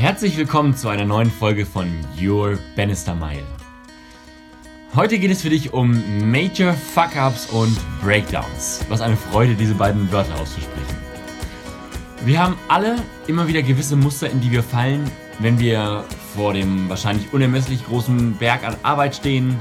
[0.00, 1.86] Herzlich willkommen zu einer neuen Folge von
[2.18, 3.44] Your Bannister Mile.
[4.94, 8.82] Heute geht es für dich um Major Fuck-Ups und Breakdowns.
[8.88, 10.96] Was eine Freude, diese beiden Wörter auszusprechen.
[12.24, 15.04] Wir haben alle immer wieder gewisse Muster, in die wir fallen,
[15.38, 16.02] wenn wir
[16.34, 19.54] vor dem wahrscheinlich unermesslich großen Berg an Arbeit stehen,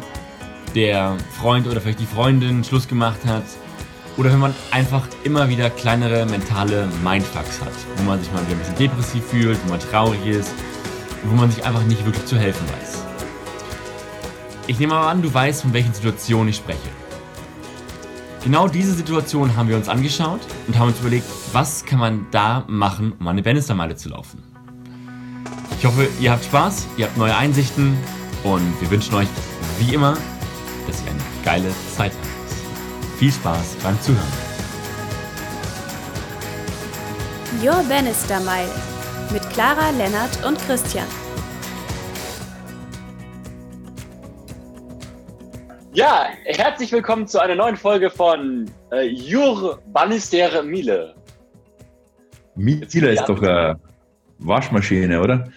[0.73, 3.43] der Freund oder vielleicht die Freundin Schluss gemacht hat,
[4.19, 8.57] oder wenn man einfach immer wieder kleinere mentale Mindfucks hat, wo man sich mal wieder
[8.57, 10.51] ein bisschen depressiv fühlt, wo man traurig ist,
[11.23, 13.05] wo man sich einfach nicht wirklich zu helfen weiß.
[14.67, 16.89] Ich nehme mal an, du weißt, von welchen Situationen ich spreche.
[18.43, 22.65] Genau diese Situation haben wir uns angeschaut und haben uns überlegt, was kann man da
[22.67, 24.43] machen, um eine Bannistermeile zu laufen.
[25.77, 27.97] Ich hoffe, ihr habt Spaß, ihr habt neue Einsichten
[28.43, 29.29] und wir wünschen euch,
[29.79, 30.17] wie immer,
[30.87, 32.38] dass ihr eine geile Zeit habt.
[33.19, 34.23] Viel Spaß beim Zuhören.
[37.61, 38.71] Your Bannister Mile
[39.33, 41.05] mit Clara, Lennart und Christian.
[45.91, 51.13] Ja, herzlich willkommen zu einer neuen Folge von äh, Jur Bannister Miele.
[52.55, 53.77] Miele ist doch eine
[54.37, 55.51] Waschmaschine, oder?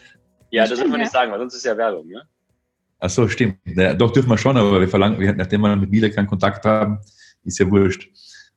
[0.50, 2.22] Ja, das dürfen wir nicht sagen, weil sonst ist ja Werbung, ne?
[2.98, 3.58] Ach so, stimmt.
[3.66, 6.64] Ja, doch dürfen wir schon, aber wir verlangen, wir, nachdem wir mit Miele keinen Kontakt
[6.64, 6.98] haben,
[7.44, 8.08] ist ja wurscht.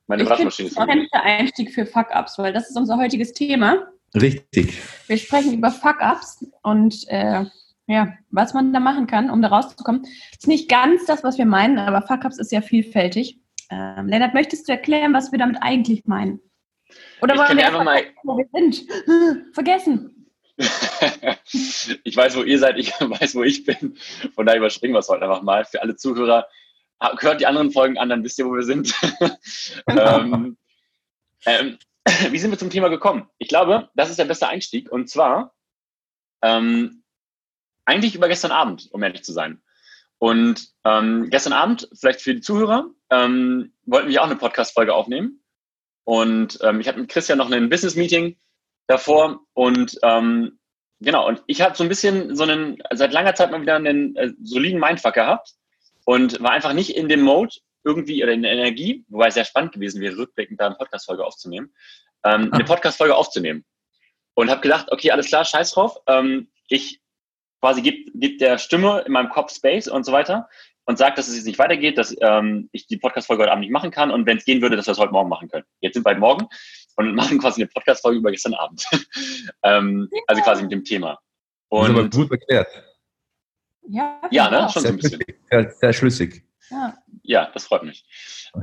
[0.06, 3.86] Meine ich Waschmaschine ist ein der Einstieg für Fuck-Ups, weil das ist unser heutiges Thema.
[4.14, 4.80] Richtig.
[5.08, 7.44] Wir sprechen über Fuck-Ups und äh,
[7.88, 10.02] ja, was man da machen kann, um da rauszukommen.
[10.02, 13.40] Das ist nicht ganz das, was wir meinen, aber Fuck-Ups ist ja vielfältig.
[13.70, 16.40] Ähm, Lennart, möchtest du erklären, was wir damit eigentlich meinen?
[17.20, 18.84] Oder ich wollen wir einfach mal, wo wir sind?
[19.54, 20.12] Vergessen.
[20.58, 23.96] ich weiß, wo ihr seid, ich weiß, wo ich bin.
[24.34, 25.64] Von daher überspringen wir es heute einfach mal.
[25.64, 26.46] Für alle Zuhörer,
[27.00, 28.94] hört die anderen Folgen an, dann wisst ihr, wo wir sind.
[29.88, 30.56] ähm,
[31.44, 31.78] ähm,
[32.30, 33.28] wie sind wir zum Thema gekommen?
[33.38, 34.90] Ich glaube, das ist der beste Einstieg.
[34.90, 35.54] Und zwar
[36.42, 37.02] ähm,
[37.84, 39.62] eigentlich über gestern Abend, um ehrlich zu sein.
[40.18, 45.42] Und ähm, gestern Abend, vielleicht für die Zuhörer, ähm, wollten wir auch eine Podcast-Folge aufnehmen.
[46.04, 48.38] Und ähm, ich hatte mit Christian noch ein Business-Meeting
[48.86, 49.40] davor.
[49.52, 49.98] Und
[51.00, 54.16] genau, und ich habe so ein bisschen so einen, seit langer Zeit mal wieder einen
[54.16, 55.56] äh, soliden Mindfuck gehabt
[56.06, 59.44] und war einfach nicht in dem Mode irgendwie oder in der Energie, wobei es sehr
[59.44, 61.74] spannend gewesen wäre, rückblickend da eine Podcast-Folge aufzunehmen,
[62.24, 63.64] ähm, eine Podcast-Folge aufzunehmen.
[64.34, 65.96] Und habe gedacht, okay, alles klar, scheiß drauf.
[66.06, 67.00] Ähm, ich
[67.60, 70.48] quasi gebe geb der Stimme in meinem Kopf Space und so weiter
[70.84, 73.72] und sage, dass es jetzt nicht weitergeht, dass ähm, ich die Podcast-Folge heute Abend nicht
[73.72, 75.64] machen kann und wenn es gehen würde, dass wir es heute Morgen machen können.
[75.80, 76.46] Jetzt sind wir heute Morgen
[76.96, 78.86] und machen quasi eine Podcast-Folge über gestern Abend.
[79.64, 81.18] ähm, also quasi mit dem Thema.
[81.68, 82.95] Und, das ist aber gut erklärt.
[83.88, 84.68] Ja, ja ne?
[84.70, 85.20] schon so ein bisschen.
[85.50, 86.44] Sehr, sehr schlüssig.
[86.70, 86.98] Ja.
[87.22, 88.04] ja, das freut mich.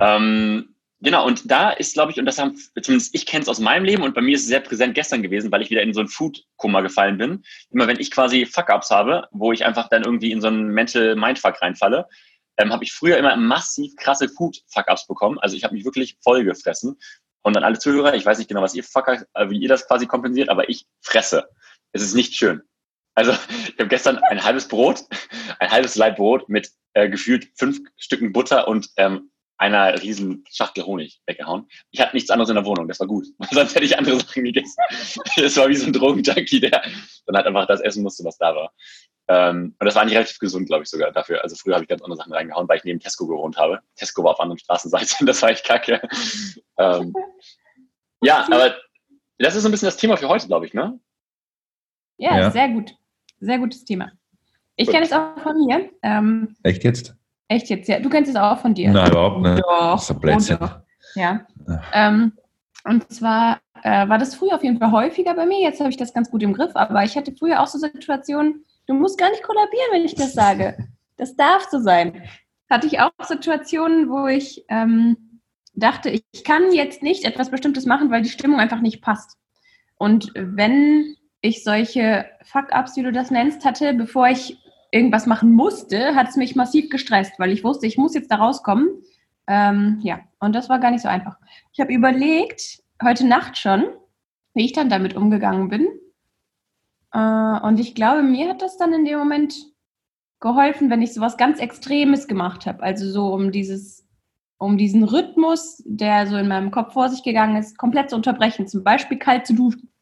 [0.02, 3.60] Ähm, genau, und da ist, glaube ich, und das haben, zumindest ich kenne es aus
[3.60, 5.94] meinem Leben und bei mir ist es sehr präsent gestern gewesen, weil ich wieder in
[5.94, 7.44] so ein Food-Kummer gefallen bin.
[7.72, 11.16] Immer wenn ich quasi Fuck-Ups habe, wo ich einfach dann irgendwie in so einen Mental
[11.16, 12.08] Mindfuck reinfalle,
[12.58, 15.40] ähm, habe ich früher immer massiv krasse Food-Fuck-Ups bekommen.
[15.40, 16.98] Also ich habe mich wirklich voll gefressen.
[17.42, 19.88] Und an alle Zuhörer, ich weiß nicht genau, was ihr Fuck, äh, wie ihr das
[19.88, 21.50] quasi kompensiert, aber ich fresse.
[21.92, 22.64] Es ist nicht schön.
[23.16, 25.04] Also ich habe gestern ein halbes Brot,
[25.60, 30.84] ein halbes Leib Brot mit äh, gefühlt fünf Stücken Butter und ähm, einer riesen Schachtel
[30.86, 31.68] Honig weggehauen.
[31.92, 33.28] Ich hatte nichts anderes in der Wohnung, das war gut.
[33.52, 34.76] Sonst hätte ich andere Sachen gegessen.
[35.38, 36.72] Das war wie so ein Drogenjunkie, der
[37.26, 38.74] dann halt einfach das essen musste, was da war.
[39.30, 41.42] Ähm, und das war eigentlich relativ gesund, glaube ich, sogar dafür.
[41.44, 43.80] Also früher habe ich ganz andere Sachen reingehauen, weil ich neben Tesco gewohnt habe.
[43.96, 46.02] Tesco war auf anderen Straßenseite und das war echt kacke.
[46.78, 47.14] Ähm,
[48.22, 48.76] ja, aber
[49.38, 51.00] das ist so ein bisschen das Thema für heute, glaube ich, ne?
[52.18, 52.96] Ja, ja, sehr gut.
[53.44, 54.10] Sehr gutes Thema.
[54.78, 55.90] Ich kenne es auch von mir.
[56.02, 57.14] Ähm, echt jetzt?
[57.50, 58.00] Echt jetzt, ja.
[58.00, 58.90] Du kennst es auch von dir.
[58.90, 59.62] Nein, überhaupt nicht.
[59.62, 59.94] Doch.
[59.94, 60.58] Das ist ein Blödsinn.
[60.62, 60.70] Oh,
[61.16, 61.46] ja.
[61.94, 62.34] Ähm,
[62.86, 65.60] und zwar äh, war das früher auf jeden Fall häufiger bei mir.
[65.60, 66.72] Jetzt habe ich das ganz gut im Griff.
[66.76, 70.34] Aber ich hatte früher auch so Situationen, du musst gar nicht kollabieren, wenn ich das
[70.34, 70.78] sage.
[71.16, 72.24] Das darf so sein.
[72.72, 75.42] Hatte ich auch Situationen, wo ich ähm,
[75.76, 79.38] dachte, ich kann jetzt nicht etwas Bestimmtes machen, weil die Stimmung einfach nicht passt.
[79.96, 84.58] Und wenn ich solche Fuck-Ups, wie du das nennst, hatte, bevor ich
[84.92, 88.38] irgendwas machen musste, hat es mich massiv gestresst, weil ich wusste, ich muss jetzt da
[88.38, 88.88] rauskommen.
[89.48, 91.38] Ähm, ja, und das war gar nicht so einfach.
[91.74, 93.84] Ich habe überlegt, heute Nacht schon,
[94.54, 95.88] wie ich dann damit umgegangen bin.
[97.12, 99.54] Äh, und ich glaube, mir hat das dann in dem Moment
[100.40, 102.84] geholfen, wenn ich sowas ganz Extremes gemacht habe.
[102.84, 104.08] Also so um dieses,
[104.60, 108.66] um diesen Rhythmus, der so in meinem Kopf vor sich gegangen ist, komplett zu unterbrechen.
[108.66, 109.93] Zum Beispiel kalt zu duschen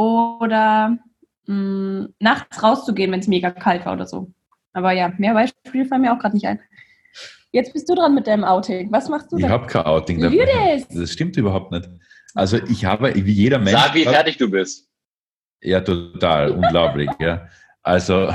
[0.00, 0.98] oder
[1.46, 4.32] mh, mm, nachts rauszugehen, wenn es mega kalt war oder so.
[4.72, 6.60] Aber ja, mehr Beispiele fallen mir auch gerade nicht ein.
[7.52, 8.92] Jetzt bist du dran mit deinem Outing.
[8.92, 10.20] Was machst du Ich habe kein Outing.
[10.20, 10.88] Das?
[10.88, 11.88] das stimmt überhaupt nicht.
[12.34, 13.72] Also ich habe, wie jeder Mensch...
[13.72, 14.88] Sag, wie fertig du bist.
[15.60, 17.48] Ja, total, unglaublich, ja.
[17.82, 18.32] Also,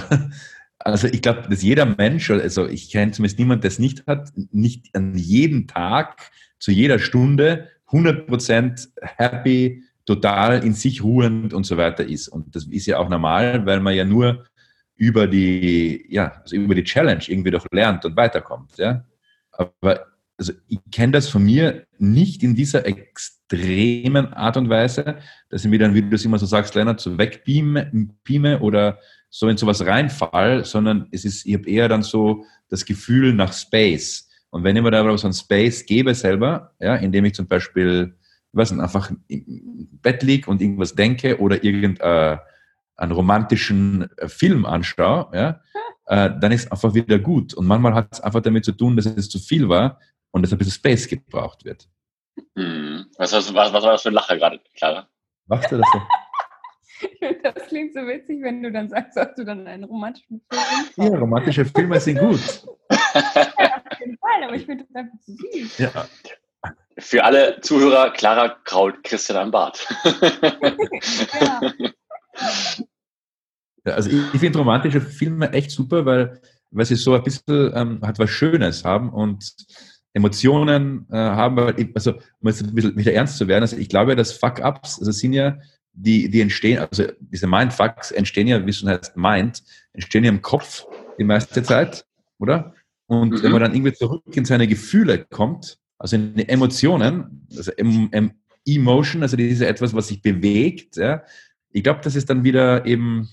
[0.79, 4.31] also ich glaube, dass jeder Mensch, also ich kenne zumindest niemand, der es nicht hat,
[4.51, 6.29] nicht an jedem Tag,
[6.59, 12.27] zu jeder Stunde 100% happy, total in sich ruhend und so weiter ist.
[12.27, 14.45] Und das ist ja auch normal, weil man ja nur
[14.95, 18.77] über die, ja, also über die Challenge irgendwie doch lernt und weiterkommt.
[18.77, 19.03] Ja?
[19.51, 20.05] Aber
[20.37, 25.17] also ich kenne das von mir nicht in dieser extremen Art und Weise,
[25.49, 28.99] dass ich mir dann, wie du es immer so sagst, Leonard, so wegbeame oder
[29.29, 33.53] so in sowas reinfall, sondern es ist, ich habe eher dann so das Gefühl nach
[33.53, 34.29] Space.
[34.49, 37.47] Und wenn ich mir da aber so ein Space gebe selber, ja, indem ich zum
[37.47, 38.15] Beispiel,
[38.55, 42.39] weiß nicht, einfach im Bett liege und irgendwas denke oder irgendeinen
[42.97, 45.61] äh, romantischen äh, Film anschaue, ja,
[46.07, 47.53] äh, dann ist es einfach wieder gut.
[47.53, 49.99] Und manchmal hat es einfach damit zu tun, dass es zu viel war
[50.31, 51.87] und dass ein bisschen Space gebraucht wird.
[52.55, 53.05] Hm.
[53.17, 55.07] Was, was, was, was war das für ein Lacher gerade, Clara?
[55.47, 56.01] Was du das so?
[57.43, 61.19] Das klingt so witzig, wenn du dann sagst, dass du dann einen romantischen Film Ja,
[61.19, 62.39] romantische Filme sind gut.
[62.89, 65.77] ja, auf jeden Fall, aber ich finde das einfach zu süß.
[65.77, 66.07] Ja.
[66.97, 69.85] Für alle Zuhörer, Clara kraut Christian am Bart.
[71.41, 71.61] ja.
[73.85, 73.93] ja.
[73.93, 77.99] Also ich, ich finde romantische Filme echt super, weil, weil sie so ein bisschen ähm,
[78.01, 79.55] hat was Schönes haben und
[80.13, 84.15] Emotionen äh, haben, also um jetzt ein bisschen wieder ernst zu werden, also ich glaube,
[84.15, 85.57] dass Fuck-Ups, also sind ja,
[85.91, 90.29] die, die entstehen, also diese Mindfucks entstehen ja, wie es schon heißt, Mind, entstehen ja
[90.29, 90.85] im Kopf
[91.19, 92.05] die meiste Zeit,
[92.39, 92.73] oder?
[93.07, 93.43] Und mhm.
[93.43, 98.31] wenn man dann irgendwie zurück in seine Gefühle kommt, also in Emotionen, also em, em,
[98.65, 101.23] Emotion, also diese etwas, was sich bewegt, ja,
[101.71, 103.29] ich glaube, dass es dann wieder eben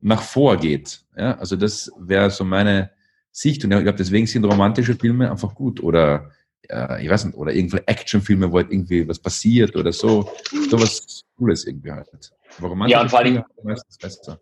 [0.00, 1.04] nach vor geht.
[1.16, 1.38] Ja?
[1.38, 2.90] Also das wäre so meine,
[3.32, 3.64] Sicht.
[3.64, 5.82] Und ich glaube, deswegen sind romantische Filme einfach gut.
[5.82, 6.30] Oder
[6.68, 10.30] äh, ich weiß nicht, oder irgendwelche Actionfilme, wo halt irgendwie was passiert oder so.
[10.68, 12.32] So was Cooles irgendwie halt.
[12.58, 14.40] Aber ja, und vor allem meistens besser.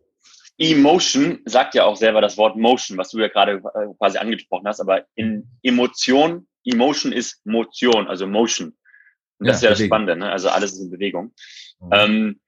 [0.56, 4.66] Emotion sagt ja auch selber das Wort Motion, was du ja gerade äh, quasi angesprochen
[4.66, 8.76] hast, aber in Emotion, Emotion ist Motion, also Motion.
[9.38, 10.30] Und das ja, ist ja das Spannende, ne?
[10.30, 11.32] also alles ist in Bewegung.
[11.80, 11.90] Mhm.
[11.92, 12.40] Ähm,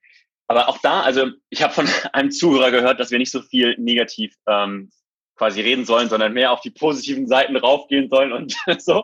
[0.47, 3.75] aber auch da, also ich habe von einem Zuhörer gehört, dass wir nicht so viel
[3.77, 4.91] negativ ähm,
[5.35, 9.03] quasi reden sollen, sondern mehr auf die positiven Seiten raufgehen sollen und so.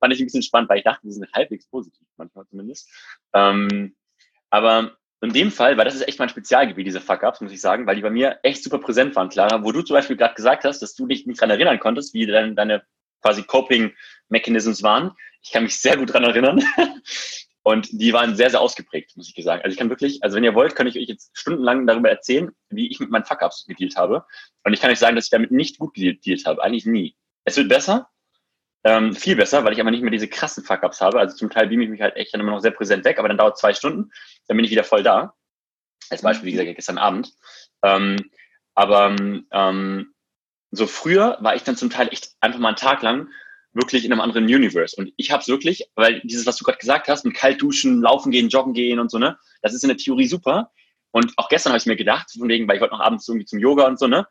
[0.00, 2.90] Fand ich ein bisschen spannend, weil ich dachte, die sind halbwegs positiv, manchmal zumindest.
[3.34, 3.94] Ähm,
[4.50, 7.86] aber in dem Fall, weil das ist echt mein Spezialgebiet, diese Fuck-Ups, muss ich sagen,
[7.86, 10.64] weil die bei mir echt super präsent waren, Clara, wo du zum Beispiel gerade gesagt
[10.64, 12.82] hast, dass du dich nicht dran erinnern konntest, wie deine, deine
[13.22, 15.12] quasi Coping-Mechanisms waren.
[15.42, 16.62] Ich kann mich sehr gut dran erinnern.
[17.62, 19.60] Und die waren sehr, sehr ausgeprägt, muss ich sagen.
[19.62, 22.52] Also ich kann wirklich, also wenn ihr wollt, kann ich euch jetzt stundenlang darüber erzählen,
[22.70, 24.24] wie ich mit meinen Fuck-Ups gedealt habe.
[24.62, 26.62] Und ich kann euch sagen, dass ich damit nicht gut gedealt habe.
[26.62, 27.16] Eigentlich nie.
[27.44, 28.08] Es wird besser,
[28.84, 31.18] ähm, viel besser, weil ich aber nicht mehr diese krassen Fuck-Ups habe.
[31.18, 33.26] Also zum Teil beame ich mich halt echt dann immer noch sehr präsent weg, aber
[33.26, 34.12] dann dauert zwei Stunden,
[34.46, 35.34] dann bin ich wieder voll da.
[36.08, 37.32] Als Beispiel, wie gesagt, gestern Abend.
[37.82, 38.30] Ähm,
[38.76, 39.16] aber
[39.50, 40.14] ähm,
[40.70, 43.28] so früher war ich dann zum Teil echt einfach mal einen Tag lang
[43.72, 44.96] wirklich in einem anderen Universe.
[44.96, 48.00] Und ich habe es wirklich, weil dieses, was du gerade gesagt hast, mit kalt duschen,
[48.00, 50.72] laufen gehen, joggen gehen und so, ne, das ist in der Theorie super.
[51.10, 53.46] Und auch gestern habe ich mir gedacht, von wegen, weil ich wollte noch abends irgendwie
[53.46, 54.26] zum Yoga und so, ne?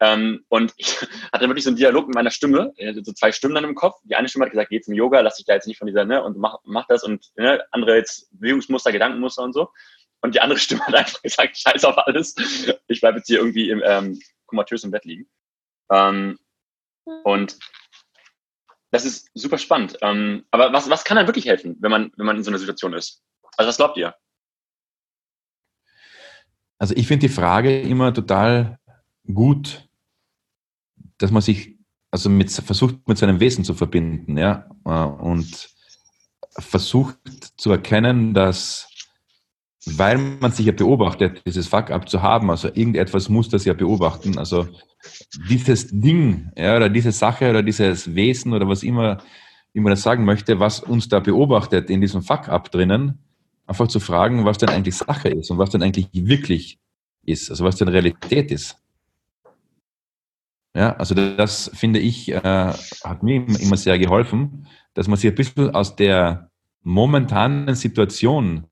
[0.00, 0.96] Ähm, und ich
[1.32, 4.00] hatte wirklich so einen Dialog mit meiner Stimme, äh, so zwei Stimmen dann im Kopf.
[4.04, 6.04] Die eine Stimme hat gesagt, geh zum Yoga, lass dich da jetzt nicht von dieser,
[6.04, 9.70] ne, und mach, mach das und ne, andere jetzt Bewegungsmuster, Gedankenmuster und so.
[10.20, 12.34] Und die andere Stimme hat einfach gesagt, scheiß auf alles.
[12.88, 15.28] Ich bleibe jetzt hier irgendwie im, ähm, komatös im Bett liegen.
[15.90, 16.38] Ähm,
[17.24, 17.58] und
[18.90, 19.96] das ist super spannend.
[20.02, 22.58] Ähm, aber was, was kann dann wirklich helfen, wenn man, wenn man in so einer
[22.58, 23.22] Situation ist?
[23.56, 24.14] Also was glaubt ihr?
[26.78, 28.78] Also ich finde die Frage immer total
[29.32, 29.88] gut,
[31.18, 31.78] dass man sich
[32.10, 35.70] also mit, versucht mit seinem Wesen zu verbinden, ja, äh, und
[36.58, 37.18] versucht
[37.56, 38.88] zu erkennen, dass
[39.86, 44.38] weil man sich ja beobachtet, dieses Fuck-up zu haben, also irgendetwas muss das ja beobachten,
[44.38, 44.68] also
[45.48, 49.18] dieses Ding, ja, oder diese Sache oder dieses Wesen oder was immer,
[49.72, 53.18] wie man das sagen möchte, was uns da beobachtet in diesem Fuck-up drinnen,
[53.66, 56.78] einfach zu fragen, was denn eigentlich Sache ist und was denn eigentlich wirklich
[57.24, 58.76] ist, also was denn Realität ist.
[60.76, 65.36] Ja, also das finde ich, äh, hat mir immer sehr geholfen, dass man sich ein
[65.36, 66.50] bisschen aus der
[66.82, 68.66] momentanen Situation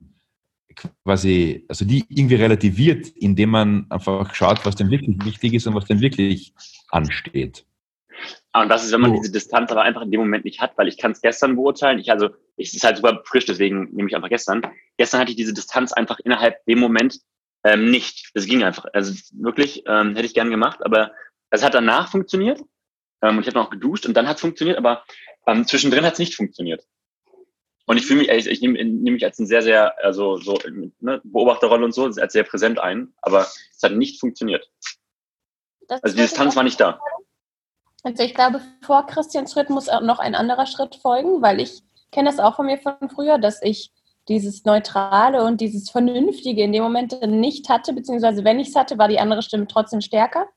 [1.03, 5.75] quasi, also die irgendwie relativiert, indem man einfach schaut, was denn wirklich wichtig ist und
[5.75, 6.53] was denn wirklich
[6.89, 7.65] ansteht.
[8.51, 9.17] Ah, und das ist, wenn man so.
[9.17, 11.99] diese Distanz aber einfach in dem Moment nicht hat, weil ich kann es gestern beurteilen.
[11.99, 14.61] Ich also, es ist halt super frisch, deswegen nehme ich einfach gestern.
[14.97, 17.19] Gestern hatte ich diese Distanz einfach innerhalb dem Moment
[17.63, 18.29] ähm, nicht.
[18.33, 18.85] Es ging einfach.
[18.93, 21.11] Also wirklich ähm, hätte ich gern gemacht, aber
[21.49, 22.61] es hat danach funktioniert.
[23.21, 25.03] Ähm, und ich habe noch geduscht und dann hat es funktioniert, aber
[25.47, 26.85] ähm, zwischendrin hat es nicht funktioniert.
[27.85, 30.57] Und ich fühle mich, ich, ich nehme nehm mich als ein sehr, sehr, also so
[30.99, 34.69] ne, Beobachterrolle und so, als sehr präsent ein, aber es hat nicht funktioniert.
[35.87, 36.99] Das also die Distanz war nicht da.
[38.03, 41.83] Also ich glaube, vor Christians Schritt muss auch noch ein anderer Schritt folgen, weil ich
[42.11, 43.91] kenne das auch von mir von früher, dass ich
[44.29, 48.97] dieses Neutrale und dieses Vernünftige in dem Moment nicht hatte, beziehungsweise wenn ich es hatte,
[48.97, 50.47] war die andere Stimme trotzdem stärker.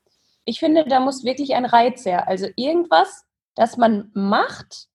[0.45, 2.27] Ich finde, da muss wirklich ein Reiz her.
[2.27, 4.87] Also irgendwas, das man macht,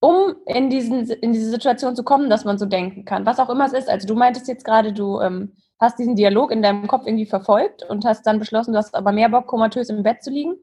[0.00, 3.26] um in, diesen, in diese Situation zu kommen, dass man so denken kann.
[3.26, 3.88] Was auch immer es ist.
[3.88, 7.82] Also du meintest jetzt gerade, du ähm, hast diesen Dialog in deinem Kopf irgendwie verfolgt
[7.88, 10.54] und hast dann beschlossen, du hast aber mehr Bock, komatös im Bett zu liegen.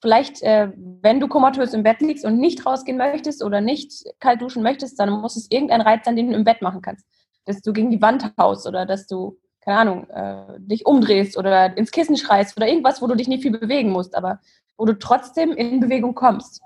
[0.00, 4.40] Vielleicht, äh, wenn du komatös im Bett liegst und nicht rausgehen möchtest oder nicht kalt
[4.40, 7.06] duschen möchtest, dann muss es irgendein Reiz sein, den du im Bett machen kannst.
[7.44, 11.76] Dass du gegen die Wand haust oder dass du, keine Ahnung, äh, dich umdrehst oder
[11.76, 14.40] ins Kissen schreist oder irgendwas, wo du dich nicht viel bewegen musst, aber
[14.78, 16.62] wo du trotzdem in Bewegung kommst.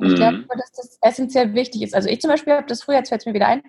[0.00, 0.46] Ich glaube, mhm.
[0.48, 1.94] dass das essentiell wichtig ist.
[1.94, 3.62] Also ich zum Beispiel habe das früher, jetzt fällt es mir wieder ein,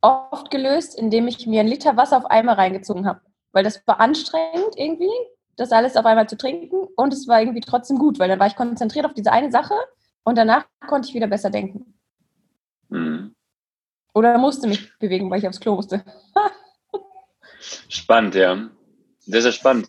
[0.00, 3.20] oft gelöst, indem ich mir einen Liter Wasser auf einmal reingezogen habe.
[3.52, 5.10] Weil das war anstrengend irgendwie,
[5.56, 6.88] das alles auf einmal zu trinken.
[6.96, 9.74] Und es war irgendwie trotzdem gut, weil dann war ich konzentriert auf diese eine Sache
[10.24, 11.94] und danach konnte ich wieder besser denken.
[12.88, 13.34] Mhm.
[14.14, 16.04] Oder musste mich bewegen, weil ich aufs Klo musste.
[17.88, 18.68] spannend, ja.
[19.20, 19.88] Sehr, sehr spannend.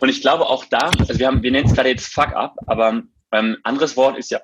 [0.00, 2.56] Und ich glaube auch da, also wir haben, wir nennen es gerade jetzt Fuck up,
[2.66, 4.40] aber ein ähm, anderes Wort ist ja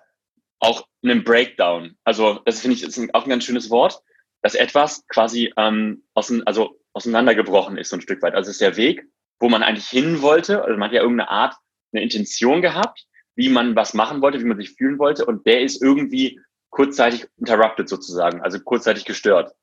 [0.60, 1.96] auch einen Breakdown.
[2.04, 4.00] Also das finde ich ist auch ein ganz schönes Wort,
[4.42, 8.34] dass etwas quasi ähm, ausein, also auseinandergebrochen ist so ein Stück weit.
[8.34, 9.04] Also es ist der Weg,
[9.38, 11.54] wo man eigentlich hin wollte, also man hat ja irgendeine Art,
[11.92, 15.60] eine Intention gehabt, wie man was machen wollte, wie man sich fühlen wollte und der
[15.60, 19.54] ist irgendwie kurzzeitig interrupted sozusagen, also kurzzeitig gestört.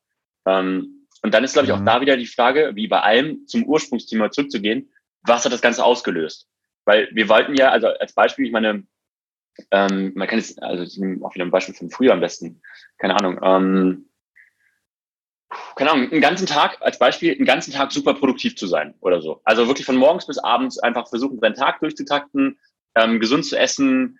[0.45, 1.85] Ähm, und dann ist, glaube ich, auch mhm.
[1.85, 6.47] da wieder die Frage, wie bei allem zum Ursprungsthema zurückzugehen, was hat das Ganze ausgelöst?
[6.85, 8.83] Weil wir wollten ja, also als Beispiel, ich meine,
[9.71, 12.61] ähm, man kann jetzt, also ich nehme auch wieder ein Beispiel von früher am besten,
[12.97, 14.09] keine Ahnung, ähm,
[15.75, 19.21] keine Ahnung, einen ganzen Tag, als Beispiel, einen ganzen Tag super produktiv zu sein oder
[19.21, 19.41] so.
[19.43, 22.59] Also wirklich von morgens bis abends einfach versuchen, seinen Tag durchzutakten,
[22.95, 24.19] ähm, gesund zu essen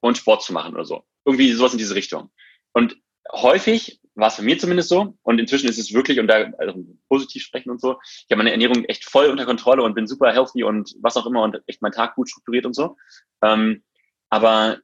[0.00, 1.04] und Sport zu machen oder so.
[1.24, 2.30] Irgendwie sowas in diese Richtung.
[2.72, 2.96] Und
[3.32, 6.84] häufig war es für mir zumindest so, und inzwischen ist es wirklich, und da also
[7.08, 10.32] positiv sprechen und so, ich habe meine Ernährung echt voll unter Kontrolle und bin super
[10.32, 12.96] healthy und was auch immer und echt meinen Tag gut strukturiert und so.
[13.42, 13.84] Ähm,
[14.30, 14.78] aber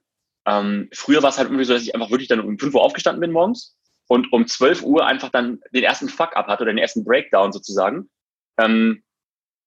[0.45, 2.83] ähm, früher war es halt irgendwie so, dass ich einfach wirklich dann um 5 Uhr
[2.83, 6.77] aufgestanden bin morgens und um 12 Uhr einfach dann den ersten Fuck-up hatte oder den
[6.77, 8.09] ersten Breakdown sozusagen.
[8.57, 9.03] Ähm,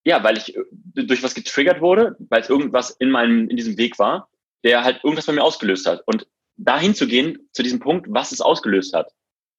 [0.04, 0.62] ja, weil ich äh,
[0.94, 4.28] durch was getriggert wurde, weil es irgendwas in meinem, in diesem Weg war,
[4.64, 6.02] der halt irgendwas bei mir ausgelöst hat.
[6.06, 9.12] Und dahin zu gehen, zu diesem Punkt, was es ausgelöst hat,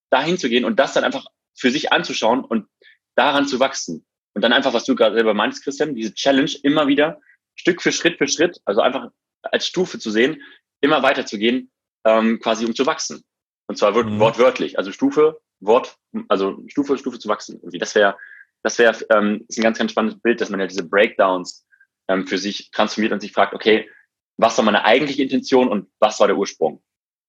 [0.09, 2.67] dahin zu gehen und das dann einfach für sich anzuschauen und
[3.15, 4.05] daran zu wachsen.
[4.33, 7.19] Und dann einfach, was du gerade selber meinst, Christian, diese Challenge immer wieder
[7.55, 9.09] Stück für Schritt für Schritt, also einfach
[9.43, 10.41] als Stufe zu sehen,
[10.81, 11.71] immer weiter zu gehen,
[12.05, 13.23] ähm, quasi um zu wachsen.
[13.67, 14.19] Und zwar mhm.
[14.19, 17.57] wortwörtlich, also Stufe, Wort, also Stufe, Stufe zu wachsen.
[17.57, 17.77] Irgendwie.
[17.77, 18.17] Das wäre,
[18.63, 21.65] das wäre, ähm, ist ein ganz, ganz spannendes Bild, dass man ja diese Breakdowns
[22.07, 23.89] ähm, für sich transformiert und sich fragt, okay,
[24.37, 26.81] was war meine eigentliche Intention und was war der Ursprung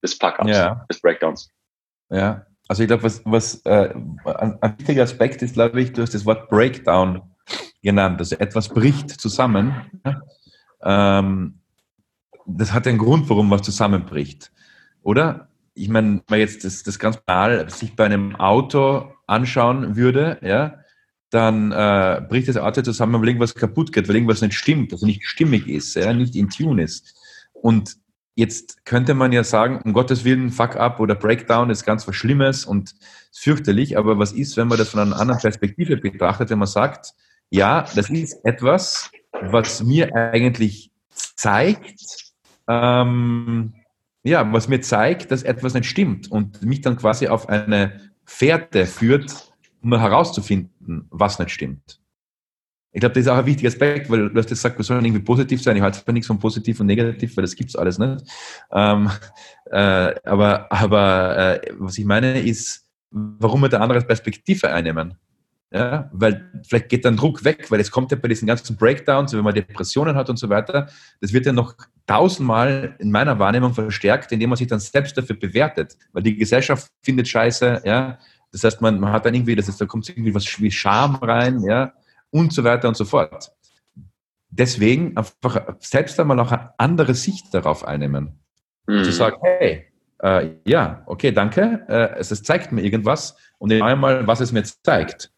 [0.02, 0.86] des Packups, ja.
[0.88, 1.50] des Breakdowns?
[2.08, 3.92] Ja, also ich glaube, was, was äh,
[4.24, 7.22] ein, ein wichtiger Aspekt ist, glaube ich, du hast das Wort Breakdown
[7.82, 10.00] genannt, also etwas bricht zusammen.
[10.82, 11.59] Ähm,
[12.46, 14.52] das hat einen Grund, warum was zusammenbricht,
[15.02, 15.48] oder?
[15.74, 20.38] Ich meine, wenn man jetzt das, das ganz banal sich bei einem Auto anschauen würde,
[20.42, 20.80] ja,
[21.30, 25.06] dann äh, bricht das Auto zusammen, weil irgendwas kaputt geht, weil irgendwas nicht stimmt, also
[25.06, 27.14] nicht stimmig ist, ja, nicht in Tune ist.
[27.52, 27.96] Und
[28.34, 32.64] jetzt könnte man ja sagen, um Gottes Willen, Fuck-up oder Breakdown ist ganz was Schlimmes
[32.64, 32.94] und
[33.32, 37.12] fürchterlich, aber was ist, wenn man das von einer anderen Perspektive betrachtet, wenn man sagt,
[37.50, 42.29] ja, das ist etwas, was mir eigentlich zeigt,
[42.70, 43.74] ähm,
[44.22, 48.86] ja, was mir zeigt, dass etwas nicht stimmt und mich dann quasi auf eine Fährte
[48.86, 52.00] führt, um herauszufinden, was nicht stimmt.
[52.92, 55.22] Ich glaube, das ist auch ein wichtiger Aspekt, weil du hast gesagt, wir sollen irgendwie
[55.22, 55.76] positiv sein.
[55.76, 58.24] Ich halte zwar nichts von positiv und negativ, weil das gibt's alles nicht.
[58.72, 59.10] Ähm,
[59.70, 65.14] äh, aber aber äh, was ich meine ist, warum wir da andere Perspektive einnehmen.
[65.72, 69.32] Ja, weil vielleicht geht dann Druck weg, weil es kommt ja bei diesen ganzen Breakdowns,
[69.32, 70.88] wenn man Depressionen hat und so weiter,
[71.20, 71.76] das wird ja noch
[72.08, 76.90] tausendmal in meiner Wahrnehmung verstärkt, indem man sich dann selbst dafür bewertet, weil die Gesellschaft
[77.02, 78.18] findet Scheiße, ja,
[78.50, 81.14] das heißt, man, man hat dann irgendwie, das ist, da kommt irgendwie was wie Scham
[81.16, 81.92] rein, ja,
[82.30, 83.52] und so weiter und so fort.
[84.48, 88.40] Deswegen einfach selbst einmal auch eine andere Sicht darauf einnehmen.
[88.88, 89.04] Mhm.
[89.04, 89.86] Zu sagen, hey,
[90.18, 94.64] äh, ja, okay, danke, äh, es, es zeigt mir irgendwas und einmal, was es mir
[94.64, 95.30] zeigt.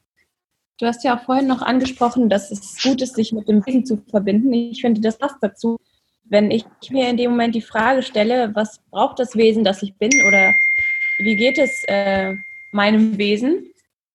[0.82, 3.86] Du hast ja auch vorhin noch angesprochen, dass es gut ist, sich mit dem Wesen
[3.86, 4.52] zu verbinden.
[4.52, 5.78] Ich finde, das passt dazu.
[6.24, 9.96] Wenn ich mir in dem Moment die Frage stelle, was braucht das Wesen, das ich
[9.98, 10.52] bin, oder
[11.20, 12.34] wie geht es, äh,
[12.72, 13.72] meinem Wesen,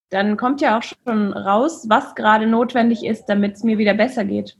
[0.09, 4.25] dann kommt ja auch schon raus, was gerade notwendig ist, damit es mir wieder besser
[4.25, 4.57] geht.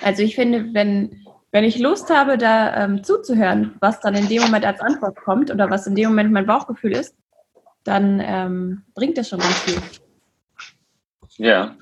[0.00, 4.40] Also ich finde, wenn, wenn ich Lust habe, da ähm, zuzuhören, was dann in dem
[4.40, 7.14] Moment als Antwort kommt oder was in dem Moment mein Bauchgefühl ist,
[7.84, 10.03] dann ähm, bringt das schon ganz viel.
[11.36, 11.76] Ja.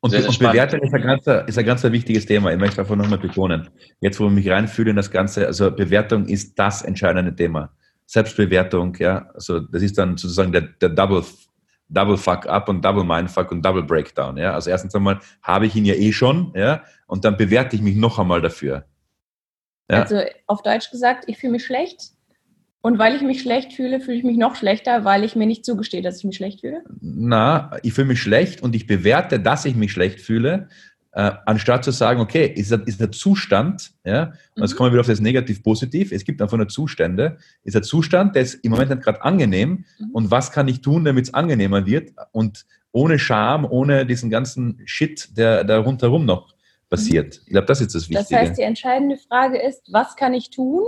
[0.00, 2.52] Und, sehr, sehr und Bewertung ist ein, ganz, ist ein ganz wichtiges Thema.
[2.52, 3.70] Ich möchte einfach nochmal betonen.
[4.00, 7.72] Jetzt, wo ich mich reinfühle in das Ganze, also Bewertung ist das entscheidende Thema.
[8.06, 11.24] Selbstbewertung, ja, also das ist dann sozusagen der, der Double,
[11.88, 14.52] Double Fuck Up und Double Mindfuck und Double Breakdown, ja.
[14.52, 17.96] Also erstens einmal habe ich ihn ja eh schon, ja, und dann bewerte ich mich
[17.96, 18.84] noch einmal dafür.
[19.90, 20.02] Ja?
[20.02, 22.12] Also auf Deutsch gesagt, ich fühle mich schlecht,
[22.82, 25.64] und weil ich mich schlecht fühle, fühle ich mich noch schlechter, weil ich mir nicht
[25.64, 26.82] zugestehe, dass ich mich schlecht fühle?
[27.00, 30.68] Na, ich fühle mich schlecht und ich bewerte, dass ich mich schlecht fühle,
[31.12, 34.76] äh, anstatt zu sagen, okay, ist der, ist der Zustand, ja, und jetzt mhm.
[34.76, 38.42] kommen wir wieder auf das Negativ-Positiv, es gibt einfach nur Zustände, ist der Zustand, der
[38.42, 40.10] ist im Moment nicht gerade angenehm mhm.
[40.12, 44.80] und was kann ich tun, damit es angenehmer wird und ohne Scham, ohne diesen ganzen
[44.86, 46.54] Shit, der da rundherum noch
[46.90, 47.36] passiert.
[47.36, 47.42] Mhm.
[47.46, 48.26] Ich glaube, das ist das Wichtige.
[48.28, 50.84] Das heißt, die entscheidende Frage ist, was kann ich tun,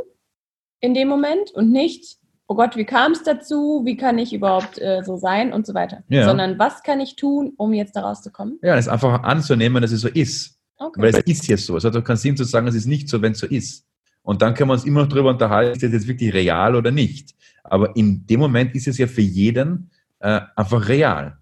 [0.81, 4.79] in dem Moment und nicht, oh Gott, wie kam es dazu, wie kann ich überhaupt
[4.79, 6.03] äh, so sein und so weiter.
[6.09, 6.25] Ja.
[6.25, 8.59] Sondern was kann ich tun, um jetzt da rauszukommen?
[8.63, 10.59] Ja, es einfach anzunehmen, dass es so ist.
[10.77, 11.01] Okay.
[11.01, 11.77] Weil es ist jetzt so.
[11.77, 13.87] Es hat doch keinen Sinn zu sagen, es ist nicht so, wenn es so ist.
[14.23, 16.91] Und dann können wir uns immer noch darüber unterhalten, ist das jetzt wirklich real oder
[16.91, 17.35] nicht.
[17.63, 19.91] Aber in dem Moment ist es ja für jeden
[20.21, 21.39] äh, einfach real.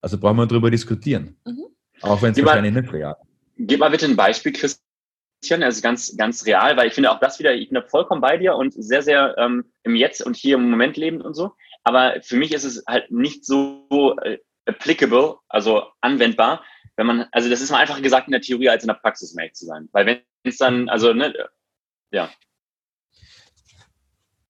[0.00, 1.36] Also brauchen wir darüber diskutieren.
[1.44, 1.64] Mhm.
[2.02, 3.66] Auch wenn es wahrscheinlich nicht real ist.
[3.68, 4.80] Gib mal bitte ein Beispiel, Chris,
[5.52, 8.36] also ganz, ganz real, weil ich finde auch das wieder, ich bin da vollkommen bei
[8.36, 11.52] dir und sehr, sehr ähm, im Jetzt und hier im Moment lebend und so.
[11.82, 16.64] Aber für mich ist es halt nicht so äh, applicable, also anwendbar,
[16.96, 19.34] wenn man, also das ist mal einfacher gesagt in der Theorie als in der Praxis,
[19.36, 19.88] um zu sein.
[19.92, 21.34] Weil wenn es dann, also, ne,
[22.10, 22.30] ja.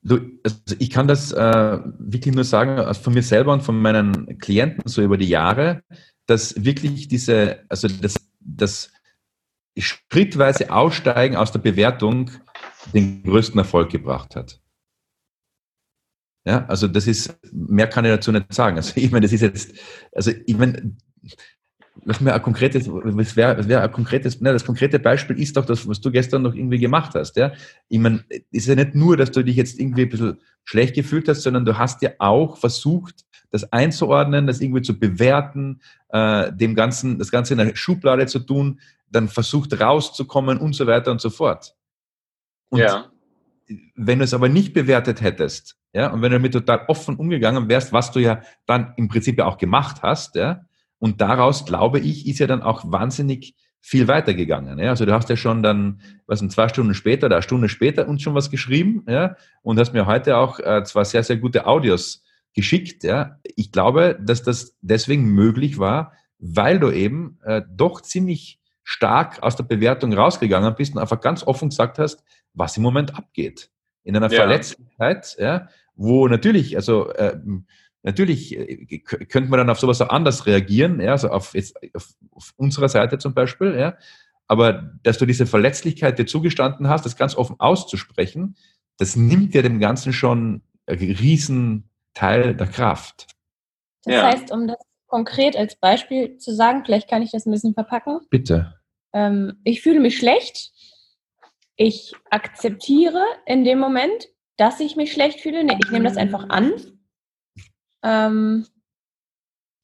[0.07, 4.39] Also ich kann das äh, wirklich nur sagen, also von mir selber und von meinen
[4.39, 5.83] Klienten so über die Jahre,
[6.27, 8.93] dass wirklich diese, also das, das
[9.79, 12.31] schrittweise Aussteigen aus der Bewertung
[12.93, 14.61] den größten Erfolg gebracht hat.
[16.47, 18.77] Ja, also das ist, mehr kann ich dazu nicht sagen.
[18.77, 19.73] Also ich meine, das ist jetzt,
[20.13, 20.95] also ich meine,
[22.05, 25.65] lass mir ein konkretes, was wäre wär ein konkretes, ne, das konkrete Beispiel ist doch
[25.65, 27.37] das, was du gestern noch irgendwie gemacht hast.
[27.37, 27.53] Ja?
[27.89, 31.29] Ich meine, ist ja nicht nur, dass du dich jetzt irgendwie ein bisschen schlecht gefühlt
[31.29, 36.75] hast, sondern du hast ja auch versucht, das einzuordnen, das irgendwie zu bewerten, äh, dem
[36.75, 41.21] Ganzen, das Ganze in eine Schublade zu tun, dann versucht rauszukommen und so weiter und
[41.21, 41.77] so fort.
[42.71, 43.11] Und ja.
[43.95, 47.69] wenn du es aber nicht bewertet hättest, ja, und wenn du damit total offen umgegangen
[47.69, 50.65] wärst, was du ja dann im Prinzip ja auch gemacht hast, ja,
[51.05, 54.79] und daraus, glaube ich, ist ja dann auch wahnsinnig viel weitergegangen.
[54.79, 54.89] Ja?
[54.89, 58.09] Also du hast ja schon dann, was sind zwei Stunden später oder eine Stunde später
[58.09, 61.67] uns schon was geschrieben, ja, und hast mir heute auch äh, zwar sehr, sehr gute
[61.67, 63.37] Audios geschickt, ja.
[63.55, 69.57] Ich glaube, dass das deswegen möglich war, weil du eben äh, doch ziemlich stark aus
[69.57, 73.69] der Bewertung rausgegangen bist und einfach ganz offen gesagt hast, was im Moment abgeht.
[74.05, 74.39] In einer ja.
[74.39, 77.39] Verletzlichkeit, ja, wo natürlich, also äh,
[78.05, 82.09] natürlich äh, könnte man dann auf sowas auch anders reagieren, ja, also auf, jetzt, auf,
[82.31, 83.97] auf unserer Seite zum Beispiel, ja,
[84.47, 88.57] aber dass du diese Verletzlichkeit dir zugestanden hast, das ganz offen auszusprechen,
[88.99, 93.27] das nimmt dir dem Ganzen schon einen riesen Teil der Kraft.
[94.05, 94.23] Das ja.
[94.23, 98.21] heißt, um das konkret als Beispiel zu sagen, vielleicht kann ich das ein bisschen verpacken.
[98.31, 98.75] Bitte.
[99.13, 100.73] Ähm, ich fühle mich schlecht.
[101.77, 105.65] Ich akzeptiere in dem Moment, dass ich mich schlecht fühle.
[105.65, 106.73] Nee, ich nehme das einfach an.
[108.05, 108.67] Ähm,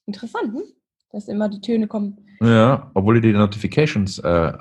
[0.07, 0.63] interessant, hm?
[1.11, 2.27] dass immer die Töne kommen.
[2.41, 4.53] Ja, obwohl ich die Notifications äh,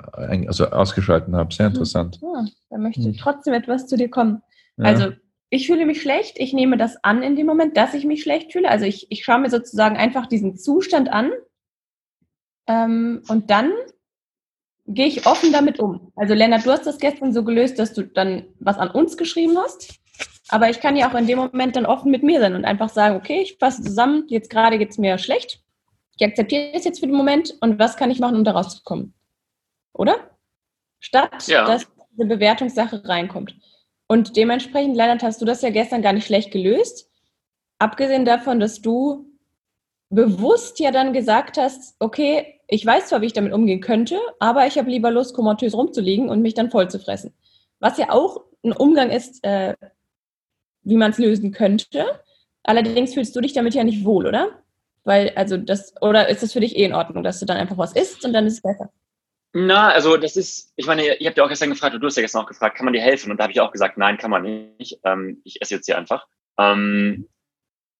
[0.46, 1.54] also ausgeschalten habe.
[1.54, 2.18] Sehr interessant.
[2.20, 3.16] Ja, da möchte hm.
[3.16, 4.42] trotzdem etwas zu dir kommen.
[4.76, 4.84] Ja.
[4.84, 5.12] Also
[5.50, 8.52] ich fühle mich schlecht, ich nehme das an in dem Moment, dass ich mich schlecht
[8.52, 8.70] fühle.
[8.70, 11.32] Also ich, ich schaue mir sozusagen einfach diesen Zustand an
[12.66, 13.72] ähm, und dann
[14.86, 16.12] gehe ich offen damit um.
[16.16, 19.56] Also Lennart, du hast das gestern so gelöst, dass du dann was an uns geschrieben
[19.58, 19.99] hast.
[20.50, 22.88] Aber ich kann ja auch in dem Moment dann offen mit mir sein und einfach
[22.88, 25.62] sagen, okay, ich fasse zusammen, jetzt gerade geht es mir schlecht.
[26.16, 29.14] Ich akzeptiere es jetzt für den Moment und was kann ich machen, um da rauszukommen?
[29.92, 30.16] Oder?
[30.98, 31.64] Statt ja.
[31.64, 33.54] dass diese Bewertungssache reinkommt.
[34.06, 37.08] Und dementsprechend, Lennart, hast du das ja gestern gar nicht schlecht gelöst.
[37.78, 39.30] Abgesehen davon, dass du
[40.10, 44.66] bewusst ja dann gesagt hast, okay, ich weiß zwar, wie ich damit umgehen könnte, aber
[44.66, 47.32] ich habe lieber Lust, komatös rumzuliegen und mich dann voll zu fressen.
[47.78, 49.74] Was ja auch ein Umgang ist, äh,
[50.82, 52.20] wie man es lösen könnte.
[52.62, 54.62] Allerdings fühlst du dich damit ja nicht wohl, oder?
[55.04, 57.78] Weil, also das, oder ist es für dich eh in Ordnung, dass du dann einfach
[57.78, 58.90] was isst und dann ist es besser?
[59.52, 62.16] Na, also das ist, ich meine, ihr habt ja auch gestern gefragt, und du hast
[62.16, 63.30] ja gestern auch gefragt, kann man dir helfen?
[63.30, 64.42] Und da habe ich auch gesagt, nein, kann man
[64.78, 65.00] nicht.
[65.04, 66.26] Ähm, ich esse jetzt hier einfach.
[66.58, 67.28] Ähm,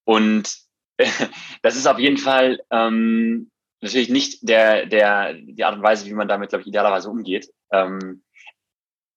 [0.05, 0.57] und
[1.61, 6.13] das ist auf jeden Fall ähm, natürlich nicht der, der, die Art und Weise, wie
[6.13, 7.51] man damit, glaube ich, idealerweise umgeht.
[7.71, 8.23] Ähm,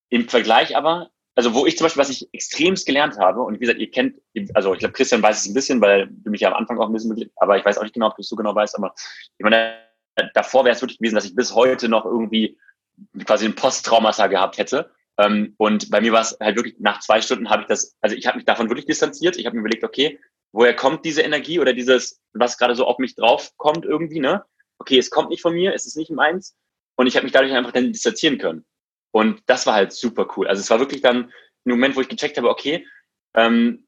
[0.08, 3.60] Im Vergleich aber, also wo ich zum Beispiel, was ich extremst gelernt habe, und wie
[3.60, 4.20] gesagt, ihr kennt,
[4.54, 6.86] also ich glaube, Christian weiß es ein bisschen, weil du mich ja am Anfang auch
[6.86, 8.94] ein bisschen aber ich weiß auch nicht genau, ob du es so genau weißt, aber
[9.38, 9.74] ich meine,
[10.34, 12.56] davor wäre es wirklich gewesen, dass ich bis heute noch irgendwie
[13.24, 14.90] quasi ein Posttraumata gehabt hätte.
[15.18, 18.16] Ähm, und bei mir war es halt wirklich, nach zwei Stunden habe ich das, also
[18.16, 19.36] ich habe mich davon wirklich distanziert.
[19.36, 20.18] Ich habe mir überlegt, okay,
[20.52, 24.44] woher kommt diese Energie oder dieses, was gerade so auf mich drauf kommt irgendwie, ne?
[24.78, 26.56] Okay, es kommt nicht von mir, es ist nicht meins.
[26.96, 28.64] Und ich habe mich dadurch einfach dann distanzieren können.
[29.14, 30.48] Und das war halt super cool.
[30.48, 32.84] Also es war wirklich dann ein Moment, wo ich gecheckt habe, okay,
[33.36, 33.86] ähm,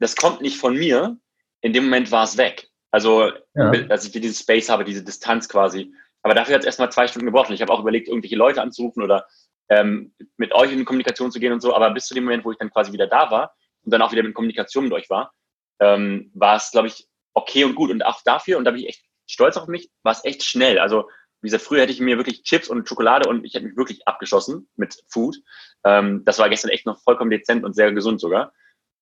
[0.00, 1.18] das kommt nicht von mir.
[1.60, 2.70] In dem Moment war es weg.
[2.90, 3.70] Also, ja.
[3.72, 5.92] dass ich dieses Space habe, diese Distanz quasi.
[6.22, 7.50] Aber dafür hat es erstmal zwei Stunden gebraucht.
[7.50, 9.26] Und ich habe auch überlegt, irgendwelche Leute anzurufen oder
[9.68, 11.74] ähm, mit euch in Kommunikation zu gehen und so.
[11.74, 14.12] Aber bis zu dem Moment, wo ich dann quasi wieder da war und dann auch
[14.12, 15.34] wieder in Kommunikation mit euch war,
[15.78, 17.90] ähm, war es, glaube ich, okay und gut.
[17.90, 20.78] Und auch dafür, und da bin ich echt stolz auf mich, war es echt schnell.
[20.78, 21.10] Also,
[21.44, 24.08] wie gesagt, früher hätte ich mir wirklich Chips und Schokolade und ich hätte mich wirklich
[24.08, 25.36] abgeschossen mit Food.
[25.84, 28.52] Ähm, das war gestern echt noch vollkommen dezent und sehr gesund sogar.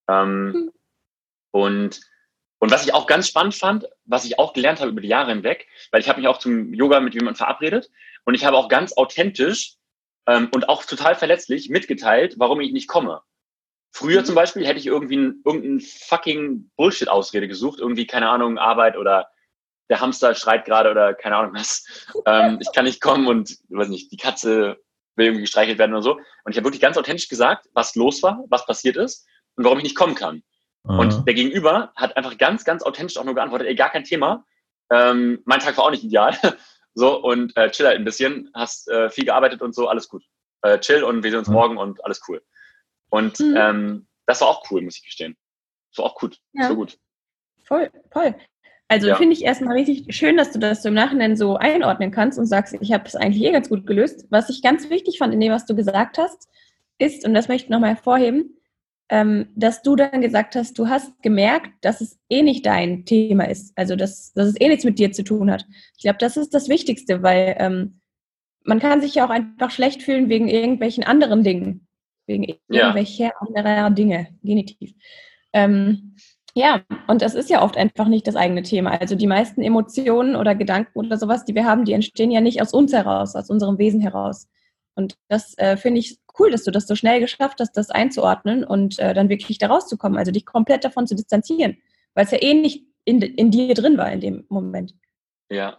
[0.09, 0.71] Ähm, mhm.
[1.51, 2.01] Und
[2.59, 5.31] und was ich auch ganz spannend fand, was ich auch gelernt habe über die Jahre
[5.31, 7.89] hinweg, weil ich habe mich auch zum Yoga mit jemandem verabredet
[8.23, 9.75] und ich habe auch ganz authentisch
[10.27, 13.21] ähm, und auch total verletzlich mitgeteilt, warum ich nicht komme.
[13.91, 14.25] Früher mhm.
[14.25, 19.27] zum Beispiel hätte ich irgendwie ein, irgendeinen fucking Bullshit-Ausrede gesucht, irgendwie, keine Ahnung, Arbeit oder
[19.93, 21.85] der Hamster schreit gerade oder keine Ahnung was.
[22.25, 24.77] Ähm, ich kann nicht kommen und, weiß nicht, die Katze
[25.15, 26.13] will irgendwie gestreichelt werden oder so.
[26.13, 29.77] Und ich habe wirklich ganz authentisch gesagt, was los war, was passiert ist und warum
[29.77, 30.41] ich nicht kommen kann.
[30.83, 30.97] Mhm.
[30.97, 34.43] Und der Gegenüber hat einfach ganz, ganz authentisch auch nur geantwortet, ey, gar kein Thema.
[34.91, 36.35] Ähm, mein Tag war auch nicht ideal.
[36.95, 40.23] so, und äh, chill halt ein bisschen, hast äh, viel gearbeitet und so, alles gut.
[40.63, 41.53] Äh, chill und wir sehen uns mhm.
[41.53, 42.41] morgen und alles cool.
[43.11, 43.55] Und mhm.
[43.55, 45.37] ähm, das war auch cool, muss ich gestehen.
[45.91, 46.39] Das war auch gut.
[46.53, 46.67] Ja.
[46.67, 46.97] So gut.
[47.63, 48.35] Voll, voll.
[48.87, 49.15] Also ja.
[49.15, 52.45] finde ich erstmal richtig schön, dass du das so im Nachhinein so einordnen kannst und
[52.45, 54.27] sagst, ich habe es eigentlich eh ganz gut gelöst.
[54.29, 56.47] Was ich ganz wichtig fand in dem, was du gesagt hast,
[56.99, 58.57] ist, und das möchte ich nochmal hervorheben,
[59.09, 63.45] ähm, dass du dann gesagt hast, du hast gemerkt, dass es eh nicht dein Thema
[63.45, 63.77] ist.
[63.77, 65.65] Also, dass, dass es eh nichts mit dir zu tun hat.
[65.97, 67.99] Ich glaube, das ist das Wichtigste, weil ähm,
[68.63, 71.87] man kann sich ja auch einfach schlecht fühlen wegen irgendwelchen anderen Dingen.
[72.25, 72.57] Wegen ja.
[72.69, 74.93] irgendwelcher anderer Dinge, genitiv.
[75.51, 76.15] Ähm,
[76.55, 78.91] ja, und das ist ja oft einfach nicht das eigene Thema.
[78.99, 82.61] Also die meisten Emotionen oder Gedanken oder sowas, die wir haben, die entstehen ja nicht
[82.61, 84.47] aus uns heraus, aus unserem Wesen heraus.
[84.95, 88.63] Und das äh, finde ich cool, dass du das so schnell geschafft hast, das einzuordnen
[88.63, 91.77] und äh, dann wirklich da rauszukommen, also dich komplett davon zu distanzieren,
[92.13, 94.93] weil es ja eh nicht in, in dir drin war in dem Moment.
[95.49, 95.77] Ja.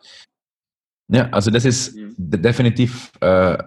[1.09, 2.15] Ja, also das ist mhm.
[2.19, 3.59] definitiv äh,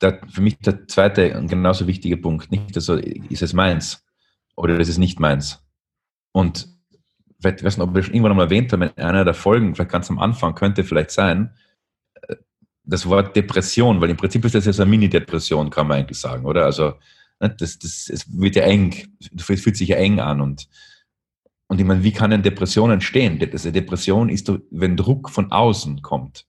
[0.00, 2.50] der, für mich der zweite und genauso wichtige Punkt.
[2.50, 4.04] Nicht, also ist es meins
[4.56, 5.62] oder ist es nicht meins.
[6.32, 6.68] Und
[7.38, 9.90] ich weiß nicht, ob wir schon irgendwann mal erwähnt haben, in einer der Folgen, vielleicht
[9.90, 11.54] ganz am Anfang, könnte vielleicht sein,
[12.84, 16.18] das Wort Depression, weil im Prinzip ist das ja so eine Mini-Depression, kann man eigentlich
[16.18, 16.64] sagen, oder?
[16.64, 16.94] Also,
[17.40, 20.68] ne, das, das, es wird ja eng, es fühlt sich ja eng an und,
[21.68, 23.40] und ich meine, wie kann eine Depression entstehen?
[23.40, 26.46] Eine Depression ist, wenn Druck von außen kommt.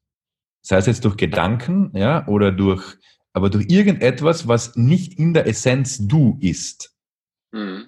[0.63, 2.97] Sei es jetzt durch Gedanken, ja, oder durch,
[3.33, 6.95] aber durch irgendetwas, was nicht in der Essenz du ist.
[7.51, 7.85] Mhm.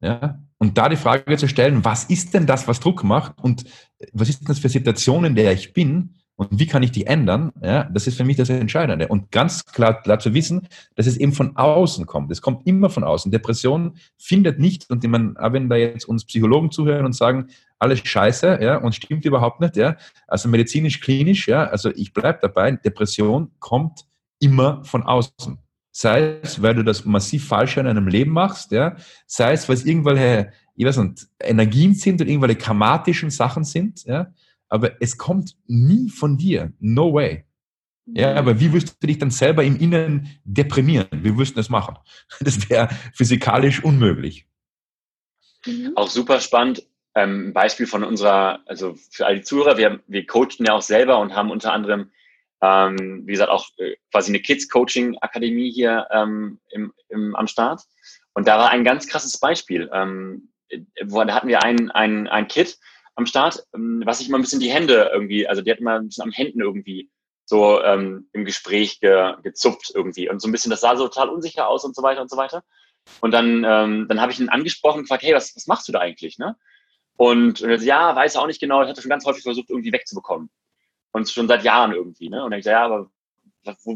[0.00, 3.64] Ja, und da die Frage zu stellen, was ist denn das, was Druck macht und
[4.12, 7.04] was ist denn das für Situationen, in der ich bin, und wie kann ich die
[7.04, 7.50] ändern?
[7.60, 9.08] Ja, das ist für mich das Entscheidende.
[9.08, 12.30] Und ganz klar, klar zu wissen, dass es eben von außen kommt.
[12.30, 13.32] Es kommt immer von außen.
[13.32, 17.48] Depression findet nicht, und man, wenn da jetzt uns Psychologen zuhören und sagen,
[17.80, 19.96] alles scheiße, ja, und stimmt überhaupt nicht, ja,
[20.28, 24.04] also medizinisch, klinisch, ja, also ich bleibe dabei, Depression kommt
[24.38, 25.58] immer von außen.
[25.94, 29.76] Sei es, weil du das massiv falsch in deinem Leben machst, ja, sei es, weil
[29.76, 34.32] es irgendwelche, ich weiß nicht, Energien sind und irgendwelche karmatischen Sachen sind, ja,
[34.68, 36.72] aber es kommt nie von dir.
[36.80, 37.44] No way.
[38.06, 41.06] Ja, aber wie wirst du dich dann selber im Inneren deprimieren?
[41.12, 41.96] Wie wirst du das machen?
[42.40, 44.46] Das wäre physikalisch unmöglich.
[45.66, 45.92] Mhm.
[45.94, 46.84] Auch super spannend.
[47.14, 50.82] Ähm, ein Beispiel von unserer, also für all die Zuhörer, wir, wir coachen ja auch
[50.82, 52.10] selber und haben unter anderem,
[52.62, 57.82] ähm, wie gesagt, auch äh, quasi eine Kids-Coaching-Akademie hier ähm, im, im, am Start.
[58.34, 59.90] Und da war ein ganz krasses Beispiel.
[59.92, 60.52] Ähm,
[61.04, 62.78] wo, da hatten wir ein, ein, ein Kid,
[63.14, 65.96] am Start, ähm, was sich immer ein bisschen die Hände irgendwie, also die hat immer
[65.96, 67.10] ein bisschen am Händen irgendwie
[67.44, 71.28] so ähm, im Gespräch ge, gezupft irgendwie und so ein bisschen, das sah so total
[71.28, 72.62] unsicher aus und so weiter und so weiter.
[73.20, 75.92] Und dann, ähm, dann habe ich ihn angesprochen und gefragt, hey, was, was machst du
[75.92, 76.56] da eigentlich, ne?
[77.16, 79.68] Und, und er so, ja, weiß auch nicht genau, ich hatte schon ganz häufig versucht,
[79.68, 80.50] irgendwie wegzubekommen.
[81.12, 82.44] Und schon seit Jahren irgendwie, ne?
[82.44, 83.10] Und ich sage, ja, aber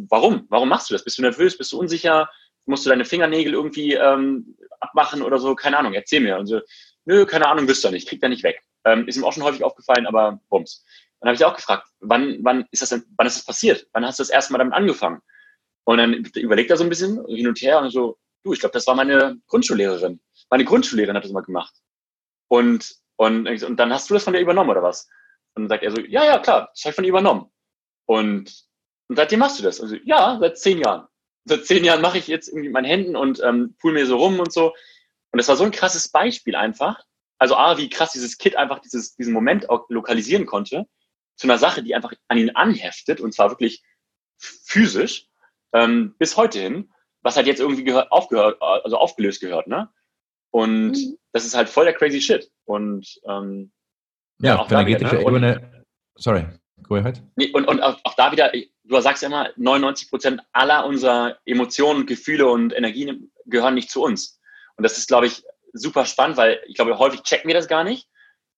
[0.08, 0.46] warum?
[0.48, 1.04] Warum machst du das?
[1.04, 1.56] Bist du nervös?
[1.56, 2.28] Bist du unsicher?
[2.66, 5.54] Musst du deine Fingernägel irgendwie ähm, abmachen oder so?
[5.54, 6.36] Keine Ahnung, erzähl mir.
[6.38, 6.60] Und so,
[7.04, 8.62] nö, keine Ahnung, wüsste er nicht, kriegt er nicht weg.
[8.84, 10.84] Ähm, ist ihm auch schon häufig aufgefallen, aber bums.
[11.20, 13.86] Dann habe ich auch gefragt, wann, wann ist das denn, wann ist das passiert?
[13.92, 15.20] Wann hast du das erste Mal damit angefangen?
[15.84, 18.72] Und dann überlegt er so ein bisschen hin und her und so, du, ich glaube,
[18.72, 20.20] das war meine Grundschullehrerin.
[20.50, 21.74] Meine Grundschullehrerin hat das mal gemacht.
[22.48, 25.08] Und, und, und dann hast du das von der übernommen, oder was?
[25.56, 27.50] Und dann sagt er so, ja, ja, klar, das habe ich von ihr übernommen.
[28.04, 28.64] Und,
[29.08, 29.80] und seitdem machst du das?
[29.80, 31.08] Also, ja, seit zehn Jahren.
[31.46, 34.16] Seit zehn Jahren mache ich jetzt irgendwie mit meinen Händen und ähm, pool mir so
[34.16, 34.74] rum und so.
[35.32, 37.02] Und das war so ein krasses Beispiel einfach.
[37.38, 40.86] Also A, wie krass dieses Kid einfach dieses, diesen Moment auch lokalisieren konnte
[41.36, 43.82] zu einer Sache, die einfach an ihn anheftet und zwar wirklich
[44.38, 45.28] physisch
[45.72, 46.92] ähm, bis heute hin,
[47.22, 49.90] was halt jetzt irgendwie gehört, aufgehört, also aufgelöst gehört, ne?
[50.50, 51.18] Und mhm.
[51.32, 52.50] das ist halt voll der crazy Shit.
[52.64, 53.72] Und ähm,
[54.40, 55.52] ja, auch energetische wieder, ne?
[55.54, 55.84] Ebene.
[56.16, 56.46] Sorry,
[56.82, 57.22] go ahead.
[57.52, 62.06] Und, und auch, auch da wieder, du sagst ja immer, 99 Prozent aller unserer Emotionen,
[62.06, 64.40] Gefühle und Energien gehören nicht zu uns.
[64.76, 67.84] Und das ist, glaube ich, super spannend, weil ich glaube, häufig checken wir das gar
[67.84, 68.08] nicht.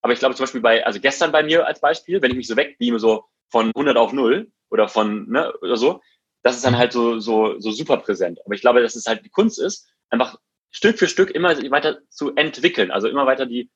[0.00, 2.46] Aber ich glaube zum Beispiel bei, also gestern bei mir als Beispiel, wenn ich mich
[2.46, 6.00] so wegbeame, so von 100 auf 0 oder von, ne, oder so,
[6.42, 8.38] das ist dann halt so, so, so super präsent.
[8.44, 10.36] Aber ich glaube, dass es halt die Kunst ist, einfach
[10.70, 12.90] Stück für Stück immer weiter zu entwickeln.
[12.90, 13.70] Also immer weiter die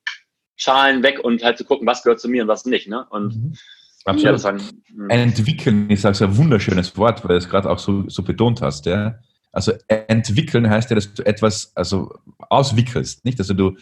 [0.55, 2.87] Schalen weg und halt zu gucken, was gehört zu mir und was nicht.
[2.87, 3.05] Ne?
[3.09, 3.53] Und mhm.
[4.05, 4.39] Absolut.
[4.39, 5.09] Sagen, hm.
[5.09, 8.85] Entwickeln ist also ein wunderschönes Wort, weil du es gerade auch so, so betont hast.
[8.85, 9.19] Ja?
[9.51, 12.13] Also entwickeln heißt ja, dass du etwas also
[12.49, 13.39] auswickelst, nicht?
[13.39, 13.77] Also du,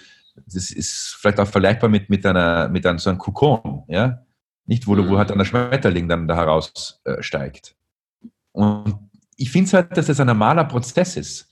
[0.46, 4.24] das ist vielleicht auch vergleichbar mit, mit einer, mit einem, so einem Kokon, ja?
[4.66, 5.18] Nicht, wo, du, wo mhm.
[5.18, 7.76] halt ein Schmetterling dann da heraussteigt.
[8.24, 11.50] Äh, und ich finde es halt, dass das ein normaler Prozess ist.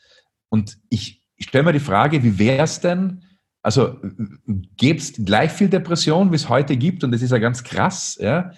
[0.49, 3.23] Und ich, ich stelle mir die Frage, wie wäre es denn,
[3.62, 3.98] also
[4.78, 8.17] gäbe es gleich viel Depression, wie es heute gibt, und das ist ja ganz krass,
[8.22, 8.52] ja,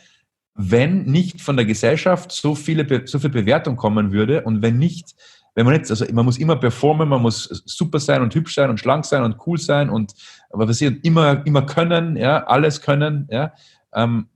[0.54, 5.16] wenn nicht von der Gesellschaft so, viele, so viel Bewertung kommen würde und wenn nicht
[5.56, 8.70] wenn man jetzt, also man muss immer performen, man muss super sein und hübsch sein
[8.70, 10.14] und schlank sein und cool sein und
[10.50, 13.54] was weiß ich, immer, immer können, ja, alles können, ja.
[13.94, 14.28] Ähm,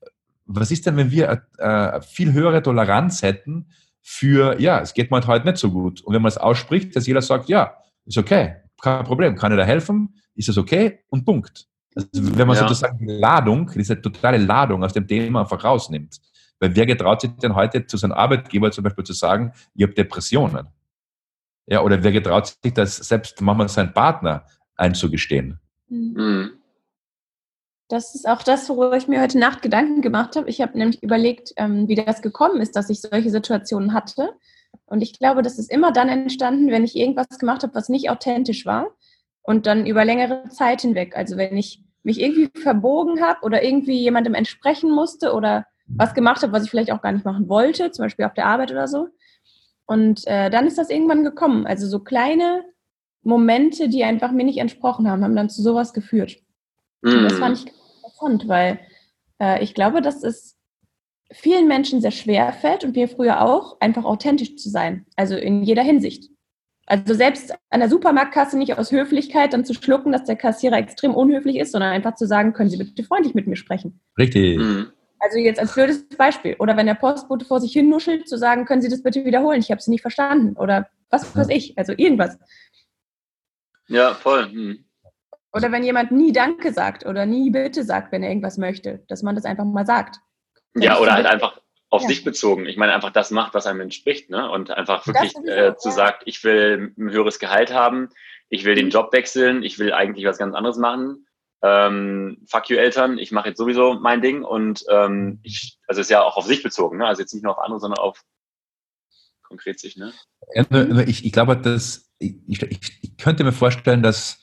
[0.45, 3.67] was ist denn, wenn wir äh, viel höhere Toleranz hätten
[4.01, 6.01] für, ja, es geht mir halt heute nicht so gut.
[6.01, 9.58] Und wenn man es ausspricht, dass jeder sagt, ja, ist okay, kein Problem, kann ich
[9.58, 11.67] da helfen, ist es okay und Punkt.
[11.95, 12.63] Also wenn man ja.
[12.63, 16.19] sozusagen die Ladung, diese totale Ladung aus dem Thema einfach rausnimmt.
[16.60, 19.93] Weil wer getraut sich denn heute zu seinem Arbeitgeber zum Beispiel zu sagen, ich habe
[19.93, 20.67] Depressionen?
[21.67, 24.45] Ja, oder wer getraut sich das selbst manchmal sein Partner
[24.76, 25.60] einzugestehen?
[25.88, 26.52] Mhm.
[27.88, 30.50] Das ist auch das, worüber ich mir heute Nacht Gedanken gemacht habe.
[30.50, 34.34] Ich habe nämlich überlegt, ähm, wie das gekommen ist, dass ich solche Situationen hatte.
[34.86, 38.10] Und ich glaube, das ist immer dann entstanden, wenn ich irgendwas gemacht habe, was nicht
[38.10, 38.88] authentisch war.
[39.45, 41.15] Und dann über längere Zeit hinweg.
[41.15, 46.41] Also wenn ich mich irgendwie verbogen habe oder irgendwie jemandem entsprechen musste oder was gemacht
[46.41, 48.88] habe, was ich vielleicht auch gar nicht machen wollte, zum Beispiel auf der Arbeit oder
[48.88, 49.10] so,
[49.86, 51.67] und äh, dann ist das irgendwann gekommen.
[51.67, 52.65] Also so kleine
[53.21, 56.38] Momente, die einfach mir nicht entsprochen haben, haben dann zu sowas geführt.
[57.01, 57.10] Mm.
[57.10, 57.67] Und das fand mm.
[57.67, 58.79] ich interessant, weil
[59.39, 60.58] äh, ich glaube, dass es
[61.31, 65.05] vielen Menschen sehr schwer fällt und mir früher auch, einfach authentisch zu sein.
[65.15, 66.29] Also in jeder Hinsicht.
[66.88, 71.15] Also selbst an der Supermarktkasse nicht aus Höflichkeit dann zu schlucken, dass der Kassierer extrem
[71.15, 74.00] unhöflich ist, sondern einfach zu sagen, können Sie bitte freundlich mit mir sprechen.
[74.17, 74.58] Richtig.
[74.60, 74.91] Mhm.
[75.19, 76.56] Also jetzt als blödes Beispiel.
[76.60, 79.60] Oder wenn der Postbote vor sich hin nuschelt, zu sagen, können Sie das bitte wiederholen?
[79.60, 80.56] Ich habe Sie nicht verstanden.
[80.58, 81.76] Oder was weiß ich.
[81.78, 82.38] Also irgendwas.
[83.88, 84.45] Ja, voll.
[84.45, 84.86] Hm.
[85.54, 89.24] Oder wenn jemand nie Danke sagt oder nie Bitte sagt, wenn er irgendwas möchte, dass
[89.24, 90.17] man das einfach mal sagt.
[90.76, 91.62] Ja, oder halt einfach
[91.95, 92.10] auf ja.
[92.10, 92.65] sich bezogen.
[92.65, 94.29] Ich meine, einfach das macht, was einem entspricht.
[94.29, 94.49] Ne?
[94.49, 95.95] Und einfach wirklich äh, zu ja.
[95.95, 98.10] sagen, ich will ein höheres Gehalt haben,
[98.49, 98.91] ich will den mhm.
[98.91, 101.25] Job wechseln, ich will eigentlich was ganz anderes machen
[101.65, 106.12] ähm, fuck you Eltern, ich mache jetzt sowieso mein Ding und ähm, ich, also ist
[106.12, 107.08] ja auch auf sich bezogen, ne?
[107.08, 108.23] also jetzt nicht nur auf andere, sondern auf
[109.41, 109.95] konkret sich.
[109.95, 110.13] Ne?
[111.08, 114.41] Ich, ich glaube, dass ich, ich, ich könnte mir vorstellen, dass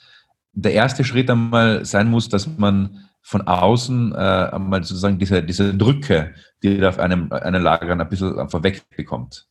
[0.52, 5.74] der erste Schritt einmal sein muss, dass man von außen äh, einmal sozusagen diese, diese
[5.74, 9.46] Drücke, die da auf einem, einem Lager ein bisschen einfach wegbekommt.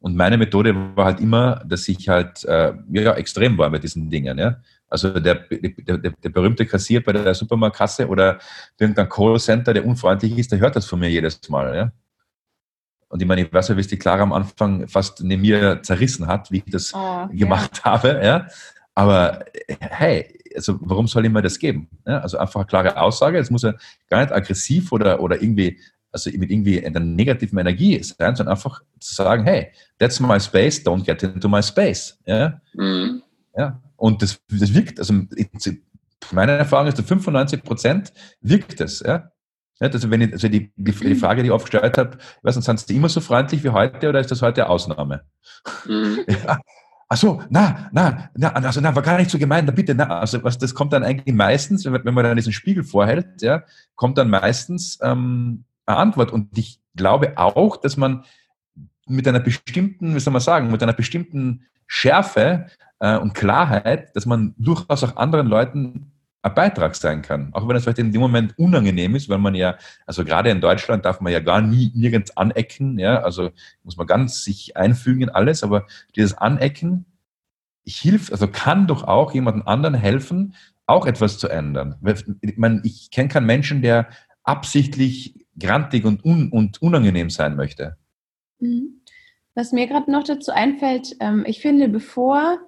[0.00, 4.08] Und meine Methode war halt immer, dass ich halt äh, ja, extrem war mit diesen
[4.08, 4.38] Dingen.
[4.38, 4.56] Ja?
[4.88, 8.38] Also der, der, der, der berühmte Kassier bei der Supermarktkasse oder
[8.78, 11.76] irgendein Callcenter, der unfreundlich ist, der hört das von mir jedes Mal.
[11.76, 11.92] Ja?
[13.08, 15.82] Und ich meine, ich weiß ja, wie es die Clara am Anfang fast neben mir
[15.82, 17.84] zerrissen hat, wie ich das oh, gemacht ja.
[17.84, 18.20] habe.
[18.24, 18.46] Ja?
[18.94, 19.44] Aber
[19.80, 21.88] hey, also warum soll ich mir das geben?
[22.06, 22.18] Ja?
[22.20, 23.38] Also einfach eine klare Aussage.
[23.38, 23.74] Es muss ja
[24.08, 25.80] gar nicht aggressiv oder, oder irgendwie,
[26.12, 30.84] also mit irgendwie einer negativen Energie sein, sondern einfach zu sagen, hey, that's my space,
[30.84, 32.18] don't get into my space.
[32.26, 32.60] Ja?
[32.74, 33.22] Mhm.
[33.56, 33.80] ja?
[33.96, 35.14] Und das, das wirkt, also
[36.32, 39.00] meine Erfahrung ist, zu 95 Prozent wirkt es.
[39.00, 39.30] Ja?
[39.80, 42.78] Also wenn ich, also die, die, die Frage, die ich aufgestellt habe, weiß nicht, sind
[42.80, 45.22] sie immer so freundlich wie heute oder ist das heute Ausnahme?
[45.86, 46.20] Mhm.
[46.28, 46.60] Ja,
[47.12, 50.20] ach so, na, na, na, also na, war gar nicht so gemeint, na bitte, na,
[50.20, 53.64] also was, das kommt dann eigentlich meistens, wenn, wenn man dann diesen Spiegel vorhält, ja,
[53.96, 56.32] kommt dann meistens ähm, eine Antwort.
[56.32, 58.24] Und ich glaube auch, dass man
[59.06, 62.66] mit einer bestimmten, wie soll man sagen, mit einer bestimmten Schärfe
[63.00, 66.12] äh, und Klarheit, dass man durchaus auch anderen Leuten
[66.42, 67.52] ein Beitrag sein kann.
[67.52, 69.76] Auch wenn es vielleicht in dem Moment unangenehm ist, weil man ja,
[70.06, 73.50] also gerade in Deutschland darf man ja gar nie nirgends anecken, ja, also
[73.82, 77.04] muss man ganz sich einfügen in alles, aber dieses Anecken
[77.84, 80.54] hilft, also kann doch auch jemandem anderen helfen,
[80.86, 81.96] auch etwas zu ändern.
[82.40, 84.08] Ich, meine, ich kenne keinen Menschen, der
[84.42, 87.96] absichtlich grantig und, un, und unangenehm sein möchte.
[88.58, 89.02] Mhm.
[89.54, 92.58] Was mir gerade noch dazu einfällt, ähm, ich finde, bevor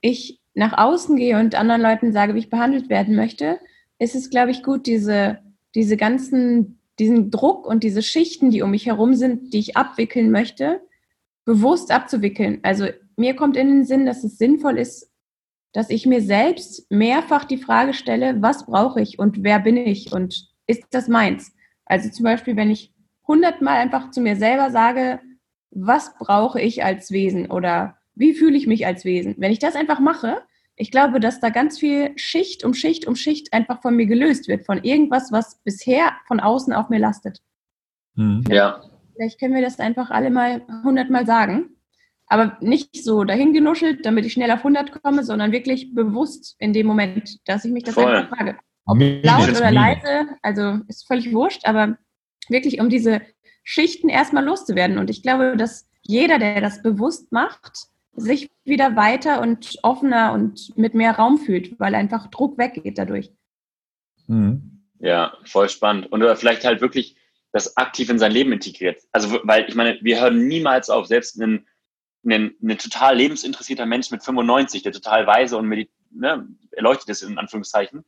[0.00, 3.58] ich nach außen gehe und anderen Leuten sage, wie ich behandelt werden möchte,
[3.98, 5.38] ist es, glaube ich, gut, diese,
[5.74, 10.30] diese ganzen, diesen Druck und diese Schichten, die um mich herum sind, die ich abwickeln
[10.30, 10.80] möchte,
[11.44, 12.60] bewusst abzuwickeln.
[12.62, 12.86] Also
[13.16, 15.10] mir kommt in den Sinn, dass es sinnvoll ist,
[15.72, 20.12] dass ich mir selbst mehrfach die Frage stelle, was brauche ich und wer bin ich
[20.12, 21.52] und ist das meins?
[21.86, 22.92] Also zum Beispiel, wenn ich
[23.26, 25.20] hundertmal einfach zu mir selber sage,
[25.70, 29.34] was brauche ich als Wesen oder wie fühle ich mich als Wesen?
[29.38, 30.42] Wenn ich das einfach mache,
[30.76, 34.48] ich glaube, dass da ganz viel Schicht um Schicht um Schicht einfach von mir gelöst
[34.48, 37.40] wird, von irgendwas, was bisher von außen auf mir lastet.
[38.14, 38.44] Mhm.
[38.48, 38.82] Ja.
[39.14, 41.76] Vielleicht können wir das einfach alle mal hundertmal sagen.
[42.26, 46.72] Aber nicht so dahin genuschelt, damit ich schnell auf 100 komme, sondern wirklich bewusst in
[46.72, 48.06] dem Moment, dass ich mich das Voll.
[48.06, 48.56] einfach frage.
[49.22, 51.98] Laut oder leise, also ist völlig wurscht, aber
[52.48, 53.20] wirklich um diese
[53.64, 54.98] Schichten erstmal loszuwerden.
[54.98, 60.76] Und ich glaube, dass jeder, der das bewusst macht, sich wieder weiter und offener und
[60.76, 63.30] mit mehr Raum fühlt, weil einfach Druck weggeht dadurch.
[64.26, 64.84] Mhm.
[64.98, 66.12] Ja, voll spannend.
[66.12, 67.16] Und oder vielleicht halt wirklich
[67.52, 69.02] das aktiv in sein Leben integriert.
[69.12, 71.66] Also, weil ich meine, wir hören niemals auf, selbst ein,
[72.24, 77.22] ein, ein total lebensinteressierter Mensch mit 95, der total weise und medit, ne, erleuchtet ist,
[77.22, 78.04] in Anführungszeichen,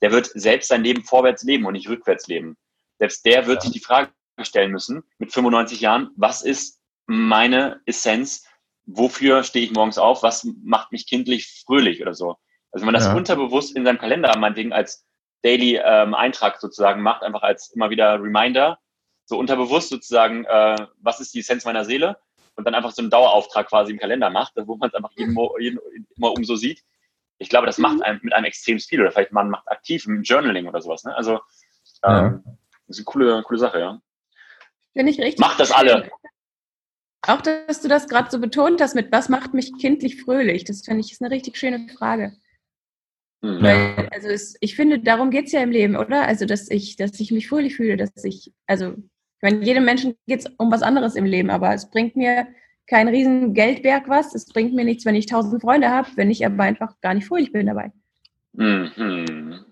[0.00, 2.56] der wird selbst sein Leben vorwärts leben und nicht rückwärts leben.
[2.98, 3.62] Selbst der wird ja.
[3.62, 4.10] sich die Frage
[4.42, 8.44] stellen müssen, mit 95 Jahren, was ist meine Essenz?
[8.88, 12.36] Wofür stehe ich morgens auf, was macht mich kindlich fröhlich oder so.
[12.72, 13.14] Also wenn man das ja.
[13.14, 15.06] unterbewusst in seinem Kalender meinetwegen als
[15.42, 18.78] Daily ähm, Eintrag sozusagen macht, einfach als immer wieder Reminder,
[19.26, 22.18] so unterbewusst sozusagen, äh, was ist die Essenz meiner Seele
[22.56, 25.36] und dann einfach so einen Dauerauftrag quasi im Kalender macht, wo man es einfach jeden,
[25.60, 25.78] jeden,
[26.16, 26.82] immer umso sieht.
[27.36, 28.02] Ich glaube, das macht mhm.
[28.02, 31.04] einem mit einem extrem viel oder vielleicht man macht aktiv im Journaling oder sowas.
[31.04, 31.14] Ne?
[31.14, 31.34] Also
[32.04, 32.42] ähm, ja.
[32.86, 34.00] das ist eine coole, coole Sache, ja.
[34.94, 35.38] Finde ich richtig.
[35.38, 36.10] Macht das alle.
[37.26, 40.64] Auch, dass du das gerade so betont hast mit, was macht mich kindlich fröhlich?
[40.64, 42.36] Das finde ich ist eine richtig schöne Frage.
[43.40, 43.62] Mhm.
[43.62, 46.26] Weil, also es, ich finde, darum geht es ja im Leben, oder?
[46.26, 50.14] Also, dass ich, dass ich mich fröhlich fühle, dass ich, also, ich meine, jedem Menschen
[50.26, 52.48] geht es um was anderes im Leben, aber es bringt mir
[52.86, 54.34] kein riesen Geldberg was.
[54.34, 57.26] Es bringt mir nichts, wenn ich tausend Freunde habe, wenn ich aber einfach gar nicht
[57.26, 57.92] fröhlich bin dabei.
[58.54, 59.64] Mhm.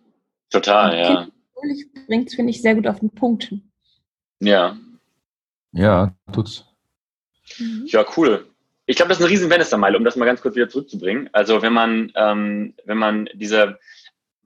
[0.50, 1.28] Total, Und ja.
[1.54, 3.52] Fröhlich bringt es, finde ich, sehr gut auf den Punkt.
[4.40, 4.76] Ja.
[5.72, 6.65] Ja, tut's.
[7.58, 7.84] Mhm.
[7.86, 8.46] Ja, cool.
[8.86, 11.28] Ich glaube, das ist eine riesen Bannister-Meile, um das mal ganz kurz wieder zurückzubringen.
[11.32, 13.78] Also wenn man, ähm, wenn man diese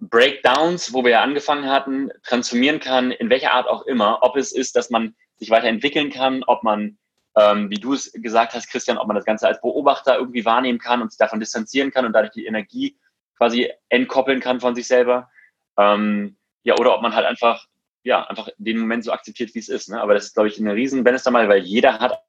[0.00, 4.52] Breakdowns, wo wir ja angefangen hatten, transformieren kann, in welcher Art auch immer, ob es
[4.52, 6.96] ist, dass man sich weiterentwickeln kann, ob man,
[7.36, 10.78] ähm, wie du es gesagt hast, Christian, ob man das Ganze als Beobachter irgendwie wahrnehmen
[10.78, 12.96] kann und sich davon distanzieren kann und dadurch die Energie
[13.36, 15.30] quasi entkoppeln kann von sich selber.
[15.76, 17.66] Ähm, ja, oder ob man halt einfach,
[18.02, 19.90] ja, einfach den Moment so akzeptiert, wie es ist.
[19.90, 20.00] Ne?
[20.00, 22.22] Aber das ist, glaube ich, eine riesen Bannister-Meile, weil jeder hat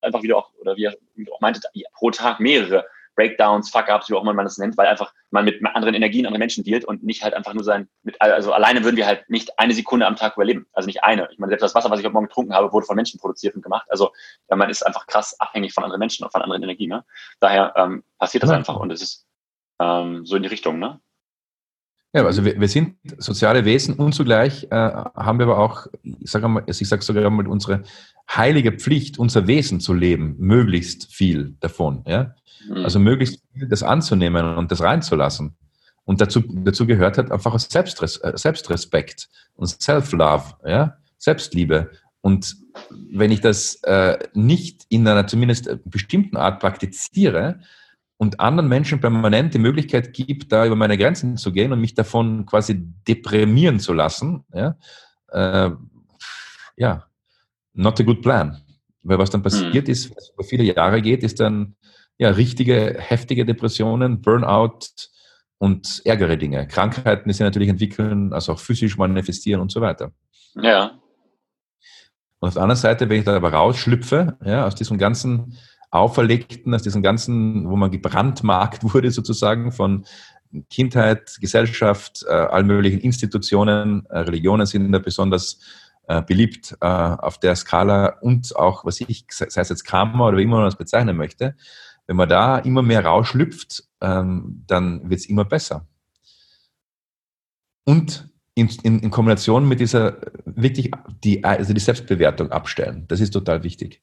[0.00, 0.94] einfach wieder auch, oder wie ihr
[1.32, 2.84] auch meintet, pro Tag mehrere
[3.18, 6.38] Breakdowns, Fuck-Ups, wie auch immer man das nennt, weil einfach man mit anderen Energien, anderen
[6.38, 9.58] Menschen dealt und nicht halt einfach nur sein, mit, also alleine würden wir halt nicht
[9.58, 10.66] eine Sekunde am Tag überleben.
[10.72, 11.28] Also nicht eine.
[11.32, 13.56] Ich meine, selbst das Wasser, was ich heute Morgen getrunken habe, wurde von Menschen produziert
[13.56, 13.88] und gemacht.
[13.90, 14.12] Also
[14.48, 16.90] man ist einfach krass abhängig von anderen Menschen und von anderen Energien.
[16.90, 17.04] Ne?
[17.40, 18.56] Daher ähm, passiert das ja.
[18.56, 19.26] einfach und es ist
[19.80, 20.78] ähm, so in die Richtung.
[20.78, 21.00] Ne?
[22.12, 26.30] Ja, also wir, wir sind soziale Wesen und zugleich äh, haben wir aber auch, ich
[26.30, 27.82] sage mal, ich sage sogar mal unsere
[28.30, 32.04] heilige Pflicht, unser Wesen zu leben, möglichst viel davon.
[32.06, 32.34] Ja?
[32.68, 32.84] Mhm.
[32.84, 35.56] Also möglichst viel das anzunehmen und das reinzulassen.
[36.04, 40.96] Und dazu, dazu gehört halt einfach Selbstres, äh, Selbstrespekt und Self-Love, ja?
[41.18, 41.90] Selbstliebe.
[42.20, 42.56] Und
[43.10, 47.60] wenn ich das äh, nicht in einer zumindest bestimmten Art praktiziere,
[48.18, 51.94] und anderen Menschen permanent die Möglichkeit gibt, da über meine Grenzen zu gehen und mich
[51.94, 52.74] davon quasi
[53.06, 54.76] deprimieren zu lassen, ja,
[55.28, 55.70] äh,
[56.76, 57.04] ja
[57.78, 58.60] not a good plan.
[59.02, 59.92] Weil was dann passiert mhm.
[59.92, 61.76] ist, was über viele Jahre geht, ist dann
[62.18, 64.80] ja richtige, heftige Depressionen, Burnout
[65.58, 66.66] und ärgere Dinge.
[66.66, 70.12] Krankheiten, die sich natürlich entwickeln, also auch physisch manifestieren und so weiter.
[70.60, 70.98] Ja.
[72.40, 75.56] Und auf der anderen Seite, wenn ich da aber rausschlüpfe, ja, aus diesem ganzen
[75.90, 80.04] Auferlegten, aus diesem ganzen, wo man gebrandmarkt wurde sozusagen von
[80.70, 85.60] Kindheit, Gesellschaft, äh, allen möglichen Institutionen, äh, Religionen sind da besonders
[86.08, 90.38] äh, beliebt äh, auf der Skala und auch, was ich, sei es jetzt Karma oder
[90.38, 91.54] wie immer man das bezeichnen möchte,
[92.06, 95.86] wenn man da immer mehr rausschlüpft, ähm, dann wird es immer besser.
[97.84, 100.90] Und in, in, in, Kombination mit dieser wirklich
[101.22, 103.04] die, also die Selbstbewertung abstellen.
[103.06, 104.02] Das ist total wichtig.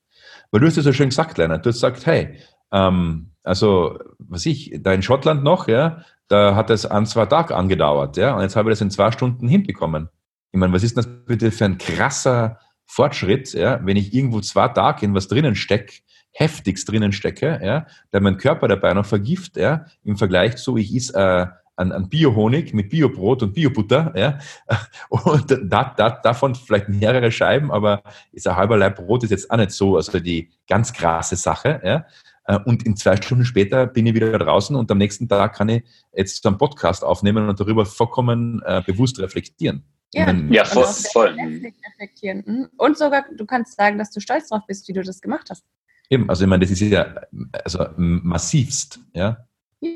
[0.51, 1.65] Weil du hast es ja schön gesagt, Leonard.
[1.65, 2.37] Du hast gesagt, hey,
[2.71, 7.53] ähm, also, was ich, da in Schottland noch, ja, da hat es an zwei Tagen
[7.53, 10.09] angedauert, ja, und jetzt habe ich das in zwei Stunden hinbekommen.
[10.55, 14.69] Ich meine, was ist das bitte für ein krasser Fortschritt, ja, wenn ich irgendwo zwei
[14.69, 15.95] Tage in was drinnen stecke,
[16.31, 20.95] heftigst drinnen stecke, ja, der mein Körper dabei noch vergift, ja, im Vergleich zu, ich
[20.95, 24.39] is äh, an, an Biohonig mit Biobrot und Biobutter, ja,
[25.09, 28.01] und da, da, davon vielleicht mehrere Scheiben, aber
[28.31, 31.81] ist ein halber Leib Brot ist jetzt auch nicht so, also die ganz krasse Sache,
[31.83, 32.05] ja,
[32.45, 35.67] äh, und in zwei Stunden später bin ich wieder draußen und am nächsten Tag kann
[35.67, 35.83] ich
[36.13, 39.83] jetzt so einen Podcast aufnehmen und darüber vollkommen äh, bewusst reflektieren.
[40.15, 40.85] Ja, ja voll.
[41.11, 41.35] voll.
[41.37, 42.43] Reflektieren.
[42.45, 42.69] Hm?
[42.77, 45.65] Und sogar, du kannst sagen, dass du stolz drauf bist, wie du das gemacht hast.
[46.09, 47.15] Eben, also ich meine, das ist ja
[47.51, 49.37] also massivst, ja.
[49.81, 49.91] Yay,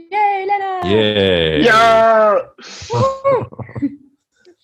[0.45, 0.85] Lennart!
[0.85, 1.63] Yay!
[1.63, 2.51] Ja!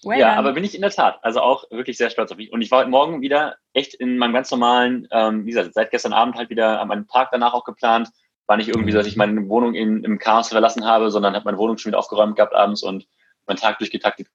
[0.03, 1.19] well ja, aber bin ich in der Tat.
[1.21, 2.51] Also auch wirklich sehr stolz auf mich.
[2.51, 5.91] Und ich war heute Morgen wieder echt in meinem ganz normalen, ähm, wie gesagt, seit
[5.91, 8.09] gestern Abend halt wieder an meinem Tag danach auch geplant.
[8.47, 11.45] War nicht irgendwie so, dass ich meine Wohnung in, im Chaos verlassen habe, sondern habe
[11.45, 13.07] meine Wohnung schon wieder aufgeräumt gehabt abends und
[13.47, 14.27] meinen Tag durchgetaktet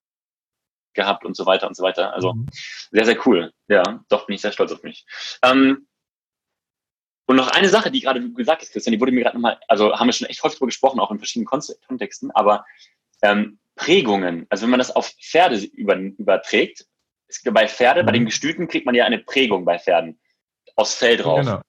[1.00, 2.14] gehabt und so weiter und so weiter.
[2.14, 2.46] Also mhm.
[2.90, 3.52] sehr, sehr cool.
[3.68, 5.06] Ja, doch bin ich sehr stolz auf mich.
[5.42, 5.86] Ähm,
[7.26, 9.96] und noch eine Sache, die gerade gesagt ist, Christian, die wurde mir gerade nochmal, also
[9.96, 12.64] haben wir schon echt häufig darüber gesprochen, auch in verschiedenen Kontexten, aber
[13.22, 16.86] ähm, Prägungen, also wenn man das auf Pferde über, überträgt,
[17.28, 18.06] ist, bei Pferde, mhm.
[18.06, 20.18] bei den Gestüten kriegt man ja eine Prägung bei Pferden
[20.76, 21.40] aus Fell drauf.
[21.40, 21.60] Genau.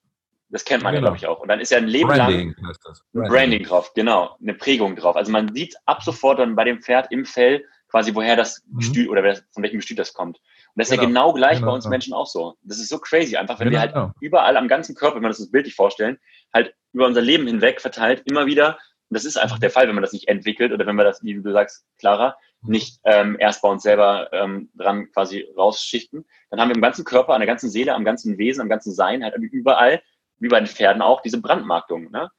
[0.49, 1.05] Das kennt man genau.
[1.05, 1.39] ja, glaube ich, auch.
[1.39, 2.75] Und dann ist ja ein Leben Branding lang
[3.13, 3.31] Branding.
[3.31, 5.15] Branding drauf, genau, eine Prägung drauf.
[5.15, 8.77] Also man sieht ab sofort dann bei dem Pferd im Fell quasi, woher das mhm.
[8.79, 10.37] Gestüt oder von welchem Gestüt das kommt.
[10.37, 10.43] Und
[10.75, 11.03] das ist genau.
[11.03, 11.67] ja genau gleich genau.
[11.67, 12.55] bei uns Menschen auch so.
[12.63, 14.11] Das ist so crazy, einfach wenn wir halt genau.
[14.21, 16.17] überall am ganzen Körper, wenn man das uns bildlich vorstellen,
[16.53, 18.79] halt über unser Leben hinweg verteilt, immer wieder,
[19.11, 21.21] und das ist einfach der Fall, wenn man das nicht entwickelt oder wenn wir das,
[21.21, 22.71] wie du sagst, Clara, mhm.
[22.71, 27.03] nicht ähm, erst bei uns selber ähm, dran quasi rausschichten, dann haben wir im ganzen
[27.03, 30.01] Körper, an der ganzen Seele, am ganzen Wesen, am ganzen Sein, halt überall,
[30.39, 32.09] wie bei den Pferden auch, diese Brandmarktung.
[32.09, 32.31] Ne?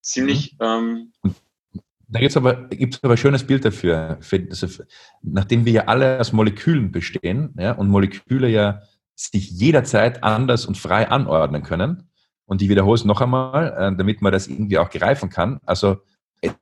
[0.00, 1.12] Ziemlich mhm.
[1.22, 1.34] ähm,
[2.08, 4.18] da gibt es aber, gibt's aber ein schönes Bild dafür.
[4.20, 4.82] Für, also,
[5.22, 8.82] nachdem wir ja alle aus Molekülen bestehen ja, und Moleküle ja
[9.14, 12.08] sich jederzeit anders und frei anordnen können,
[12.48, 15.60] und ich wiederhole es noch einmal, äh, damit man das irgendwie auch greifen kann.
[15.66, 15.98] Also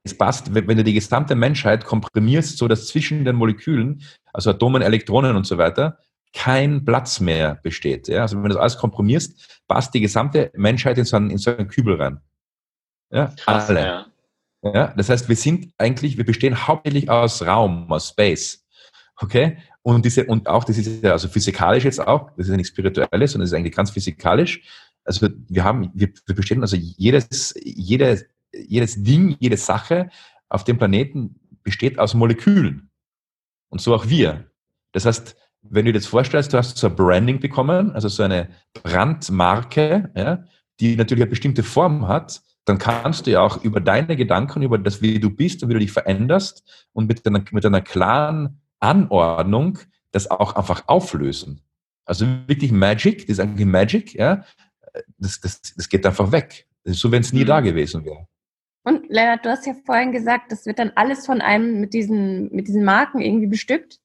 [0.03, 4.82] es passt, wenn du die gesamte Menschheit komprimierst, so dass zwischen den Molekülen, also Atomen,
[4.82, 5.99] Elektronen und so weiter,
[6.32, 8.09] kein Platz mehr besteht.
[8.09, 8.22] Ja?
[8.22, 11.57] Also wenn du das alles komprimierst, passt die gesamte Menschheit in so einen, in so
[11.57, 12.20] einen Kübel rein.
[13.11, 13.32] Ja?
[13.36, 13.80] Krass, Alle.
[13.80, 14.07] Ja.
[14.63, 18.65] Ja, das heißt, wir sind eigentlich, wir bestehen hauptsächlich aus Raum, aus Space.
[19.21, 19.59] Okay?
[19.83, 22.71] Und diese, und auch, das ist ja also physikalisch jetzt auch, das ist ja nichts
[22.71, 24.63] Spirituelles, sondern das ist eigentlich ganz physikalisch.
[25.05, 30.11] Also wir haben, wir, wir bestehen, also jedes, jedes, jedes Ding, jede Sache
[30.49, 32.91] auf dem Planeten besteht aus Molekülen.
[33.69, 34.51] Und so auch wir.
[34.93, 38.23] Das heißt, wenn du dir jetzt vorstellst, du hast so ein Branding bekommen, also so
[38.23, 40.45] eine Brandmarke, ja,
[40.81, 44.77] die natürlich eine bestimmte Form hat, dann kannst du ja auch über deine Gedanken, über
[44.77, 48.61] das, wie du bist und wie du dich veränderst und mit einer, mit einer klaren
[48.81, 49.79] Anordnung
[50.11, 51.62] das auch einfach auflösen.
[52.05, 54.45] Also wirklich Magic, das ist eigentlich Magic, ja,
[55.19, 56.67] das, das, das geht einfach weg.
[56.85, 57.49] Das ist so, wenn es nie mhm.
[57.49, 58.27] da gewesen wäre.
[58.83, 62.53] Und Lennart, du hast ja vorhin gesagt, das wird dann alles von einem mit diesen,
[62.55, 63.99] mit diesen Marken irgendwie bestückt.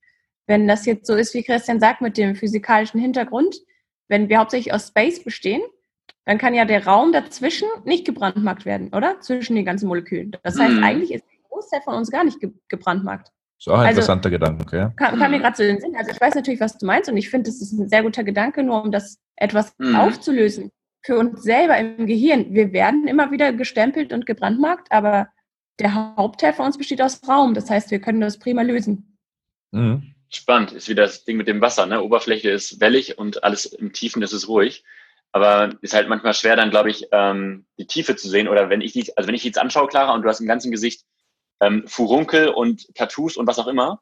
[0.48, 3.56] Wenn das jetzt so ist, wie Christian sagt, mit dem physikalischen Hintergrund,
[4.08, 5.62] wenn wir hauptsächlich aus Space bestehen,
[6.26, 9.20] dann kann ja der Raum dazwischen nicht gebrandmarkt werden, oder?
[9.22, 10.38] Zwischen den ganzen Molekülen.
[10.44, 10.84] Das heißt, mhm.
[10.84, 13.32] eigentlich ist der Großteil von uns gar nicht ge gebrandmarkt.
[13.58, 14.90] So ein also, interessanter Gedanke, ja.
[14.96, 15.96] Kam, kam mir gerade so in den Sinn.
[15.96, 18.24] Also ich weiß natürlich, was du meinst und ich finde, das ist ein sehr guter
[18.24, 19.96] Gedanke, nur um das etwas mhm.
[19.96, 20.72] aufzulösen.
[21.04, 22.54] Für uns selber im Gehirn.
[22.54, 25.28] Wir werden immer wieder gestempelt und gebrandmarkt, aber
[25.80, 27.54] der Hauptteil von uns besteht aus Raum.
[27.54, 29.18] Das heißt, wir können das prima lösen.
[29.72, 30.16] Mhm.
[30.30, 31.86] Spannend, ist wieder das Ding mit dem Wasser.
[31.86, 32.02] Ne?
[32.02, 34.84] Oberfläche ist wellig und alles im Tiefen ist es ruhig.
[35.34, 38.48] Aber ist halt manchmal schwer, dann, glaube ich, ähm, die Tiefe zu sehen.
[38.48, 40.48] Oder wenn ich die, also wenn ich die jetzt anschaue, Clara, und du hast im
[40.48, 41.06] ganzen Gesicht
[41.62, 44.02] ähm, Furunkel und Tattoos und was auch immer,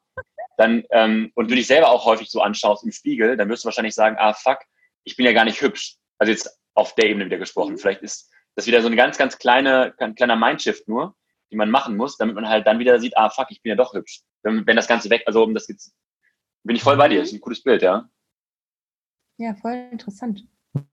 [0.56, 3.66] dann, ähm, und du dich selber auch häufig so anschaust im Spiegel, dann wirst du
[3.66, 4.58] wahrscheinlich sagen, ah fuck,
[5.04, 5.96] ich bin ja gar nicht hübsch.
[6.18, 7.72] Also jetzt auf der Ebene wieder gesprochen.
[7.72, 7.78] Mhm.
[7.78, 11.14] Vielleicht ist das wieder so eine ganz, ganz kleine, ein kleiner Mindshift nur,
[11.50, 13.76] die man machen muss, damit man halt dann wieder sieht, ah fuck, ich bin ja
[13.76, 14.22] doch hübsch.
[14.42, 15.94] Wenn, wenn das Ganze weg, also um das jetzt,
[16.64, 18.08] bin ich voll bei dir, das ist ein cooles Bild, ja.
[19.38, 20.44] Ja, voll interessant.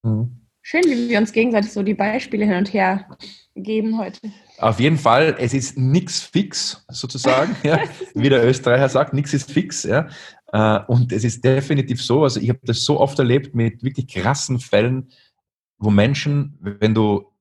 [0.04, 0.42] Mhm.
[0.62, 3.08] Schön, wie wir uns gegenseitig so die Beispiele hin und her
[3.56, 4.20] geben heute.
[4.58, 7.56] Auf jeden Fall, es ist nichts fix, sozusagen.
[7.64, 7.80] ja.
[8.14, 9.84] Wie der Österreicher sagt, nichts ist fix.
[9.84, 10.10] Ja.
[10.52, 14.08] Äh, und es ist definitiv so, also ich habe das so oft erlebt mit wirklich
[14.08, 15.10] krassen Fällen,
[15.78, 17.32] wo Menschen, wenn du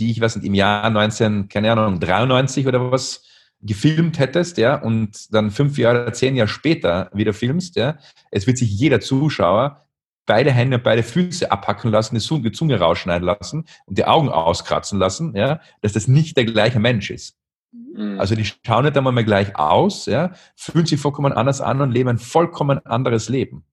[0.00, 3.22] die, ich weiß nicht, im Jahr 19, keine Ahnung, 93 oder was,
[3.60, 7.98] gefilmt hättest, ja, und dann fünf Jahre, zehn Jahre später wieder filmst, ja,
[8.30, 9.87] es wird sich jeder Zuschauer
[10.28, 14.98] beide Hände und beide Füße abhacken lassen, die Zunge rausschneiden lassen und die Augen auskratzen
[14.98, 17.36] lassen, ja, dass das nicht der gleiche Mensch ist.
[17.72, 18.20] Mhm.
[18.20, 21.90] Also die schauen nicht einmal mehr gleich aus, ja, fühlen sich vollkommen anders an und
[21.90, 23.64] leben ein vollkommen anderes Leben.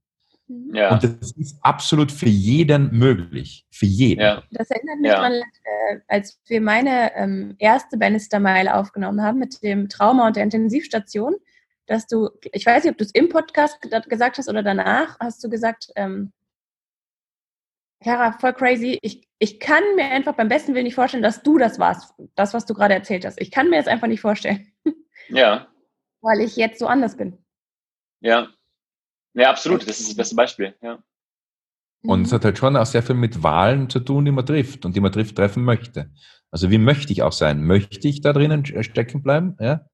[0.48, 0.74] Mhm.
[0.74, 0.94] Ja.
[0.94, 3.66] Und das ist absolut für jeden möglich.
[3.70, 4.22] Für jeden.
[4.22, 4.42] Ja.
[4.52, 5.18] Das erinnert mich ja.
[5.18, 10.38] daran, äh, als wir meine ähm, erste Bannister Mile aufgenommen haben mit dem Trauma und
[10.38, 11.36] der Intensivstation,
[11.86, 15.44] dass du, ich weiß nicht, ob du es im Podcast gesagt hast oder danach, hast
[15.44, 16.32] du gesagt, ähm,
[18.06, 19.00] Kara, voll crazy.
[19.02, 22.54] Ich, ich kann mir einfach beim besten Willen nicht vorstellen, dass du das warst, das,
[22.54, 23.42] was du gerade erzählt hast.
[23.42, 24.72] Ich kann mir das einfach nicht vorstellen.
[25.28, 25.68] Ja.
[26.22, 27.40] Weil ich jetzt so anders bin.
[28.20, 28.50] Ja.
[29.34, 29.82] Ja, absolut.
[29.88, 30.76] Das ist das beste Beispiel.
[30.84, 31.04] Ja.
[32.04, 34.86] Und es hat halt schon auch sehr viel mit Wahlen zu tun, die man trifft
[34.86, 36.12] und die man trifft, treffen möchte.
[36.52, 37.64] Also wie möchte ich auch sein?
[37.64, 39.58] Möchte ich da drinnen stecken bleiben?
[39.60, 39.90] Ja?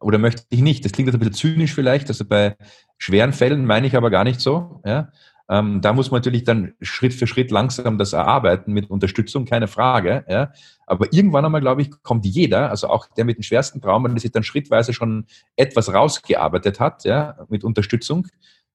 [0.00, 0.84] Oder möchte ich nicht?
[0.84, 2.08] Das klingt jetzt ein bisschen zynisch vielleicht.
[2.08, 2.56] Also bei
[2.96, 4.80] schweren Fällen meine ich aber gar nicht so.
[4.84, 5.10] Ja?
[5.50, 9.66] Ähm, da muss man natürlich dann Schritt für Schritt langsam das erarbeiten mit Unterstützung, keine
[9.66, 10.24] Frage.
[10.28, 10.52] Ja.
[10.86, 14.20] Aber irgendwann einmal, glaube ich, kommt jeder, also auch der mit den schwersten Traumen, der
[14.20, 15.26] sich dann schrittweise schon
[15.56, 18.28] etwas rausgearbeitet hat, ja, mit Unterstützung,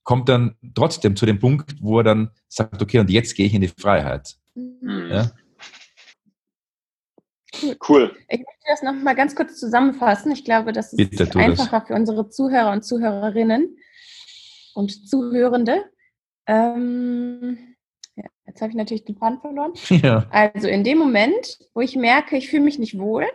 [0.03, 3.53] kommt dann trotzdem zu dem Punkt, wo er dann sagt, okay, und jetzt gehe ich
[3.53, 4.36] in die Freiheit.
[4.53, 5.07] Mhm.
[5.09, 5.32] Ja.
[7.88, 8.11] Cool.
[8.28, 10.34] Ich möchte das nochmal ganz kurz zusammenfassen.
[10.34, 11.88] Ich glaube, das ist Bitte, einfacher das.
[11.88, 13.78] für unsere Zuhörer und Zuhörerinnen
[14.73, 15.86] und Zuhörende.
[16.48, 17.76] Ähm,
[18.16, 19.74] ja, jetzt habe ich natürlich den Faden verloren.
[19.89, 20.28] Ja.
[20.32, 23.26] Also in dem Moment, wo ich merke, ich fühle mich nicht wohl,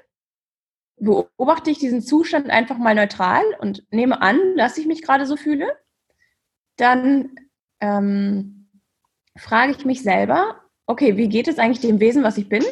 [0.96, 5.36] beobachte ich diesen Zustand einfach mal neutral und nehme an, dass ich mich gerade so
[5.36, 5.68] fühle.
[6.76, 7.34] Dann
[7.80, 8.68] ähm,
[9.36, 12.64] frage ich mich selber, okay, wie geht es eigentlich dem Wesen, was ich bin?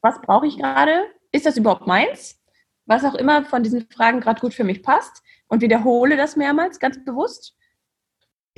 [0.00, 1.04] Was brauche ich gerade?
[1.32, 2.40] Ist das überhaupt meins?
[2.86, 6.80] Was auch immer von diesen Fragen gerade gut für mich passt und wiederhole das mehrmals
[6.80, 7.54] ganz bewusst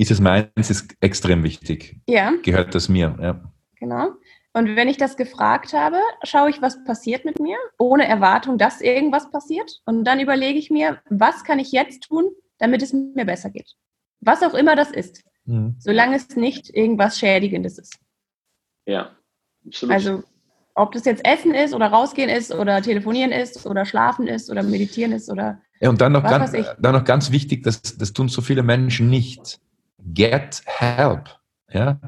[0.00, 2.00] ist es meins, ist extrem wichtig.
[2.08, 2.32] Ja.
[2.42, 3.52] Gehört das mir, ja.
[3.76, 4.12] Genau.
[4.54, 8.80] Und wenn ich das gefragt habe, schaue ich, was passiert mit mir, ohne Erwartung, dass
[8.80, 9.80] irgendwas passiert.
[9.84, 13.74] Und dann überlege ich mir, was kann ich jetzt tun, damit es mir besser geht.
[14.20, 15.22] Was auch immer das ist.
[15.44, 15.76] Mhm.
[15.78, 17.98] Solange es nicht irgendwas Schädigendes ist.
[18.86, 19.10] Ja,
[19.66, 19.94] absolut.
[19.94, 20.22] Also,
[20.74, 24.62] ob das jetzt Essen ist oder rausgehen ist oder telefonieren ist oder schlafen ist oder
[24.62, 25.60] meditieren ist oder.
[25.80, 29.10] Ja, und dann noch, ganz, dann noch ganz wichtig, das, das tun so viele Menschen
[29.10, 29.60] nicht
[30.14, 31.28] get help.
[31.72, 31.98] Ja?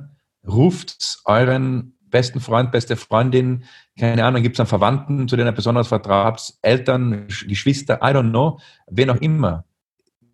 [0.47, 3.65] Ruft euren besten Freund, beste Freundin,
[3.99, 8.31] keine Ahnung, gibt es einen Verwandten, zu denen ihr besonders vertraut, Eltern, Geschwister, I don't
[8.31, 9.65] know, wen auch immer.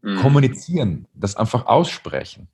[0.03, 0.17] Mhm.
[0.17, 2.49] Kommunizieren, das einfach aussprechen.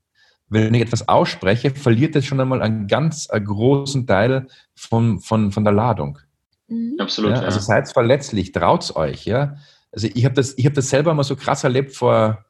[0.48, 5.50] Wenn ich etwas ausspreche, verliert es schon einmal einen ganz einen großen Teil von, von,
[5.52, 6.18] von der Ladung.
[6.68, 6.96] Mhm.
[6.98, 7.32] Absolut.
[7.32, 9.24] Ja, also seid verletzlich, traut's euch.
[9.24, 9.56] Ja?
[9.90, 12.44] Also ich habe das, hab das selber mal so krass erlebt vor,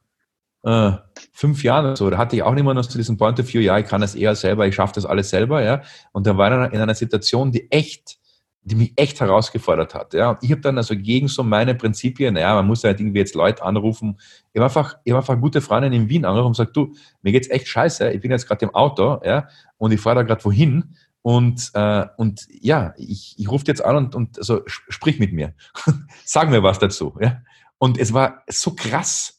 [0.65, 0.93] äh,
[1.31, 3.61] fünf Jahren oder so, da hatte ich auch mehr noch zu diesem Point of View,
[3.61, 5.83] ja, ich kann das eher selber, ich schaffe das alles selber, ja.
[6.11, 8.17] Und da war ich in einer Situation, die echt,
[8.63, 10.31] die mich echt herausgefordert hat, ja.
[10.31, 13.35] Und ich habe dann also gegen so meine Prinzipien, ja, man muss halt irgendwie jetzt
[13.35, 14.17] Leute anrufen.
[14.53, 17.49] Ich habe einfach, habe einfach gute Freundin in Wien angerufen und gesagt, du, mir geht's
[17.49, 19.47] echt scheiße, ich bin jetzt gerade im Auto, ja,
[19.77, 20.95] und ich fahre da gerade wohin.
[21.21, 25.53] Und, äh, und ja, ich, ich rufe jetzt an und, und also, sprich mit mir.
[26.23, 27.17] Sag mir was dazu.
[27.19, 27.41] Ja?
[27.79, 29.34] Und es war so krass,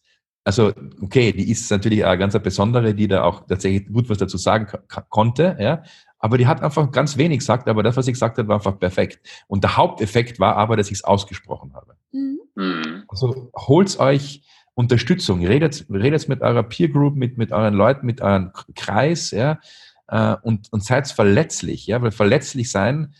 [0.46, 0.72] also
[1.02, 4.68] okay, die ist natürlich eine ganz besondere, die da auch tatsächlich gut was dazu sagen
[5.10, 5.82] konnte, ja.
[6.18, 8.78] Aber die hat einfach ganz wenig gesagt, aber das, was ich gesagt habe, war einfach
[8.78, 9.20] perfekt.
[9.48, 11.96] Und der Haupteffekt war aber, dass ich es ausgesprochen habe.
[12.12, 12.38] Mhm.
[12.54, 13.02] mhm.
[13.08, 14.42] Also holt euch
[14.74, 19.58] Unterstützung, redet, redet mit eurer Peer Group, mit, mit euren Leuten, mit eurem Kreis, ja,
[20.06, 23.14] äh, und, und seid verletzlich, ja, weil verletzlich sein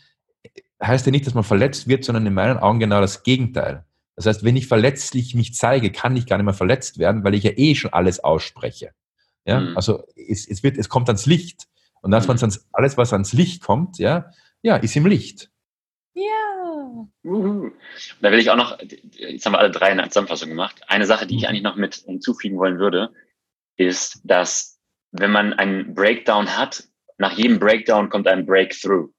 [0.81, 3.83] heißt ja nicht, dass man verletzt wird, sondern in meinen Augen genau das Gegenteil.
[4.17, 7.35] Das heißt, wenn ich verletzlich mich zeige, kann ich gar nicht mehr verletzt werden, weil
[7.35, 8.91] ich ja eh schon alles ausspreche.
[9.45, 9.77] Ja, mhm.
[9.77, 11.67] also es, es wird, es kommt ans Licht.
[12.01, 12.31] Und das, mhm.
[12.31, 14.31] ans, alles, was ans Licht kommt, ja,
[14.63, 15.51] ja, ist im Licht.
[16.15, 17.07] Ja.
[17.23, 17.69] Uhu.
[18.21, 20.81] Da will ich auch noch, jetzt haben wir alle drei eine Zusammenfassung gemacht.
[20.87, 21.49] Eine Sache, die ich mhm.
[21.49, 23.13] eigentlich noch mit hinzufügen wollen würde,
[23.75, 24.79] ist, dass
[25.11, 26.85] wenn man einen Breakdown hat,
[27.19, 29.09] nach jedem Breakdown kommt ein Breakthrough.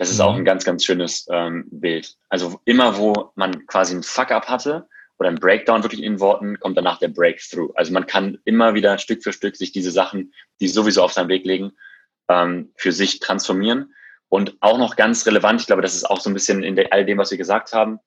[0.00, 0.38] Das ist auch mhm.
[0.38, 2.16] ein ganz, ganz schönes ähm, Bild.
[2.30, 4.88] Also immer, wo man quasi ein Fuck-up hatte
[5.18, 7.70] oder ein Breakdown wirklich in Worten, kommt danach der Breakthrough.
[7.74, 11.28] Also man kann immer wieder Stück für Stück sich diese Sachen, die sowieso auf seinen
[11.28, 11.72] Weg legen,
[12.30, 13.94] ähm, für sich transformieren.
[14.30, 17.04] Und auch noch ganz relevant, ich glaube, das ist auch so ein bisschen in all
[17.04, 17.98] dem, was wir gesagt haben,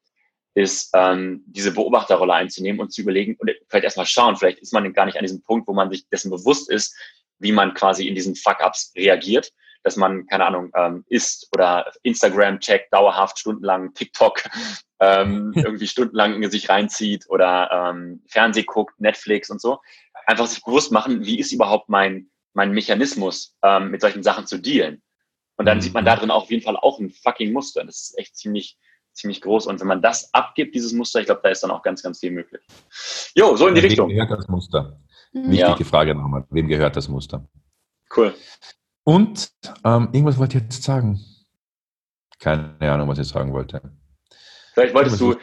[0.55, 4.91] ist ähm, diese Beobachterrolle einzunehmen und zu überlegen und vielleicht erstmal schauen, vielleicht ist man
[4.93, 6.97] gar nicht an diesem Punkt, wo man sich dessen bewusst ist,
[7.37, 9.51] wie man quasi in diesen Fuck-Ups reagiert,
[9.83, 14.43] dass man, keine Ahnung, ähm, isst oder Instagram checkt, dauerhaft stundenlang TikTok
[14.99, 19.79] ähm, irgendwie stundenlang in sich reinzieht oder ähm, Fernseh guckt, Netflix und so.
[20.25, 24.57] Einfach sich bewusst machen, wie ist überhaupt mein, mein Mechanismus, ähm, mit solchen Sachen zu
[24.57, 25.01] dealen.
[25.57, 27.83] Und dann sieht man da drin auch auf jeden Fall auch ein fucking Muster.
[27.83, 28.77] Das ist echt ziemlich,
[29.13, 29.67] ziemlich groß.
[29.67, 32.19] Und wenn man das abgibt, dieses Muster, ich glaube, da ist dann auch ganz, ganz
[32.19, 32.61] viel möglich.
[33.35, 34.09] Jo, so in die Wem Richtung.
[34.09, 34.99] gehört das Muster?
[35.33, 35.51] Mhm.
[35.51, 35.85] Wichtige Ja.
[35.85, 36.45] Frage nochmal.
[36.49, 37.47] Wem gehört das Muster?
[38.15, 38.33] Cool.
[39.03, 39.51] Und
[39.83, 41.19] ähm, irgendwas wollte ich jetzt sagen.
[42.39, 43.81] Keine Ahnung, was ich sagen wollte.
[44.73, 45.35] Vielleicht wolltest du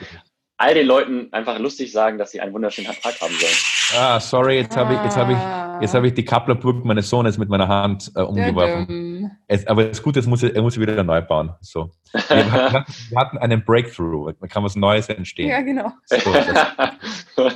[0.61, 3.99] all den Leuten einfach lustig sagen, dass sie einen wunderschönen Tag haben sollen.
[3.99, 7.39] Ah, sorry, jetzt habe ich, jetzt habe ich, jetzt habe ich die Kapplerburg meines Sohnes
[7.39, 9.31] mit meiner Hand äh, umgeworfen.
[9.47, 11.55] Es, aber das Gute ist, muss er, er muss wieder neu bauen.
[11.63, 11.91] So.
[12.13, 14.33] Wir, hatten, wir hatten einen Breakthrough.
[14.39, 15.49] Da kann was Neues entstehen.
[15.49, 15.93] Ja, genau.
[16.05, 16.17] So,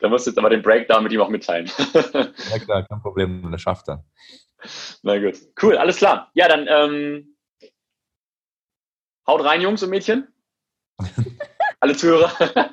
[0.00, 1.70] da musst du jetzt aber den Breakdown mit ihm auch mitteilen.
[1.92, 4.02] ja klar, kein Problem, das schafft er.
[5.02, 5.36] Na gut.
[5.60, 6.30] Cool, alles klar.
[6.34, 7.36] Ja, dann ähm,
[9.26, 10.28] haut rein, Jungs und Mädchen.
[11.80, 12.30] Alle Zuhörer.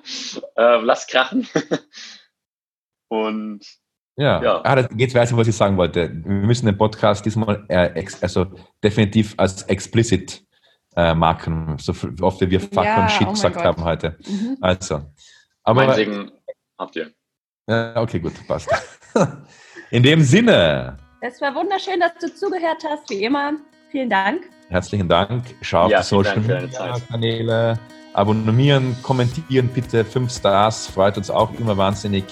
[0.55, 1.47] äh, lasst krachen.
[3.09, 3.65] und
[4.15, 4.61] Ja, Ja.
[4.63, 6.09] Ah, das, jetzt weiß ich, was ich sagen wollte.
[6.09, 8.45] Wir müssen den Podcast diesmal äh, ex, also
[8.83, 10.45] definitiv als explicit
[10.95, 13.65] äh, marken, so oft wie wir Fuck Ja, und Shit oh mein gesagt Gott.
[13.65, 14.17] haben heute.
[14.27, 14.57] Mhm.
[14.61, 15.09] Also, mein
[15.63, 16.31] aber Segen
[16.77, 17.11] habt ihr.
[17.67, 18.69] äh, okay, gut, passt.
[19.89, 23.53] In dem Sinne, Es war wunderschön, dass du zugehört hast, wie immer.
[23.89, 24.43] Vielen Dank.
[24.67, 25.45] herzlichen Dank.
[25.61, 26.97] Schau Ja, auf die vielen Social Media.
[27.09, 27.79] Kanäle,
[28.11, 32.25] abonnieren, kommentieren bitte, fünf Stars, freut uns auch immer wahnsinnig.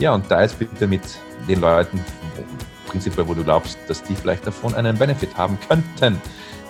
[0.00, 1.02] Ja, und teils bitte mit
[1.48, 2.04] den Leuten,
[2.88, 6.20] prinzipiell, wo du glaubst, dass die vielleicht davon einen Benefit haben könnten.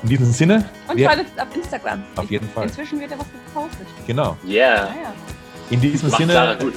[0.03, 2.05] In diesem Sinne, Und wir, auf Instagram.
[2.17, 2.65] Auf jeden Fall.
[2.65, 3.87] Inzwischen wird ja was gepostet.
[4.07, 4.37] genau.
[4.47, 4.91] Yeah.
[4.91, 5.15] Naja,
[5.71, 6.75] In diesem Macht Sarah Sinne, gut.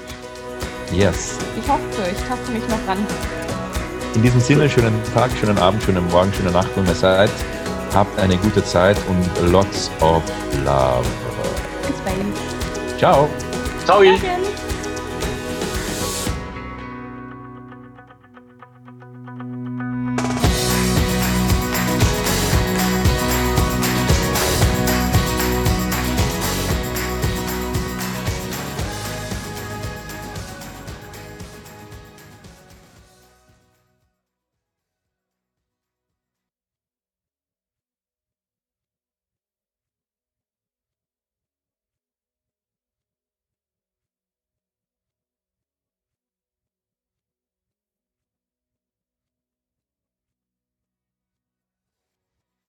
[0.93, 1.37] yes.
[1.61, 3.05] ich hoffe, ich taste mich noch ran.
[4.15, 7.29] In diesem Sinne, schönen Tag, schönen Abend, schönen Morgen, schöne Nacht, wo ihr seid.
[7.93, 10.23] Habt eine gute Zeit und lots of
[10.65, 11.05] love.
[11.87, 12.99] Bis bald.
[12.99, 13.29] Ciao.
[13.85, 14.03] Ciao.
[14.03, 14.68] Morgen.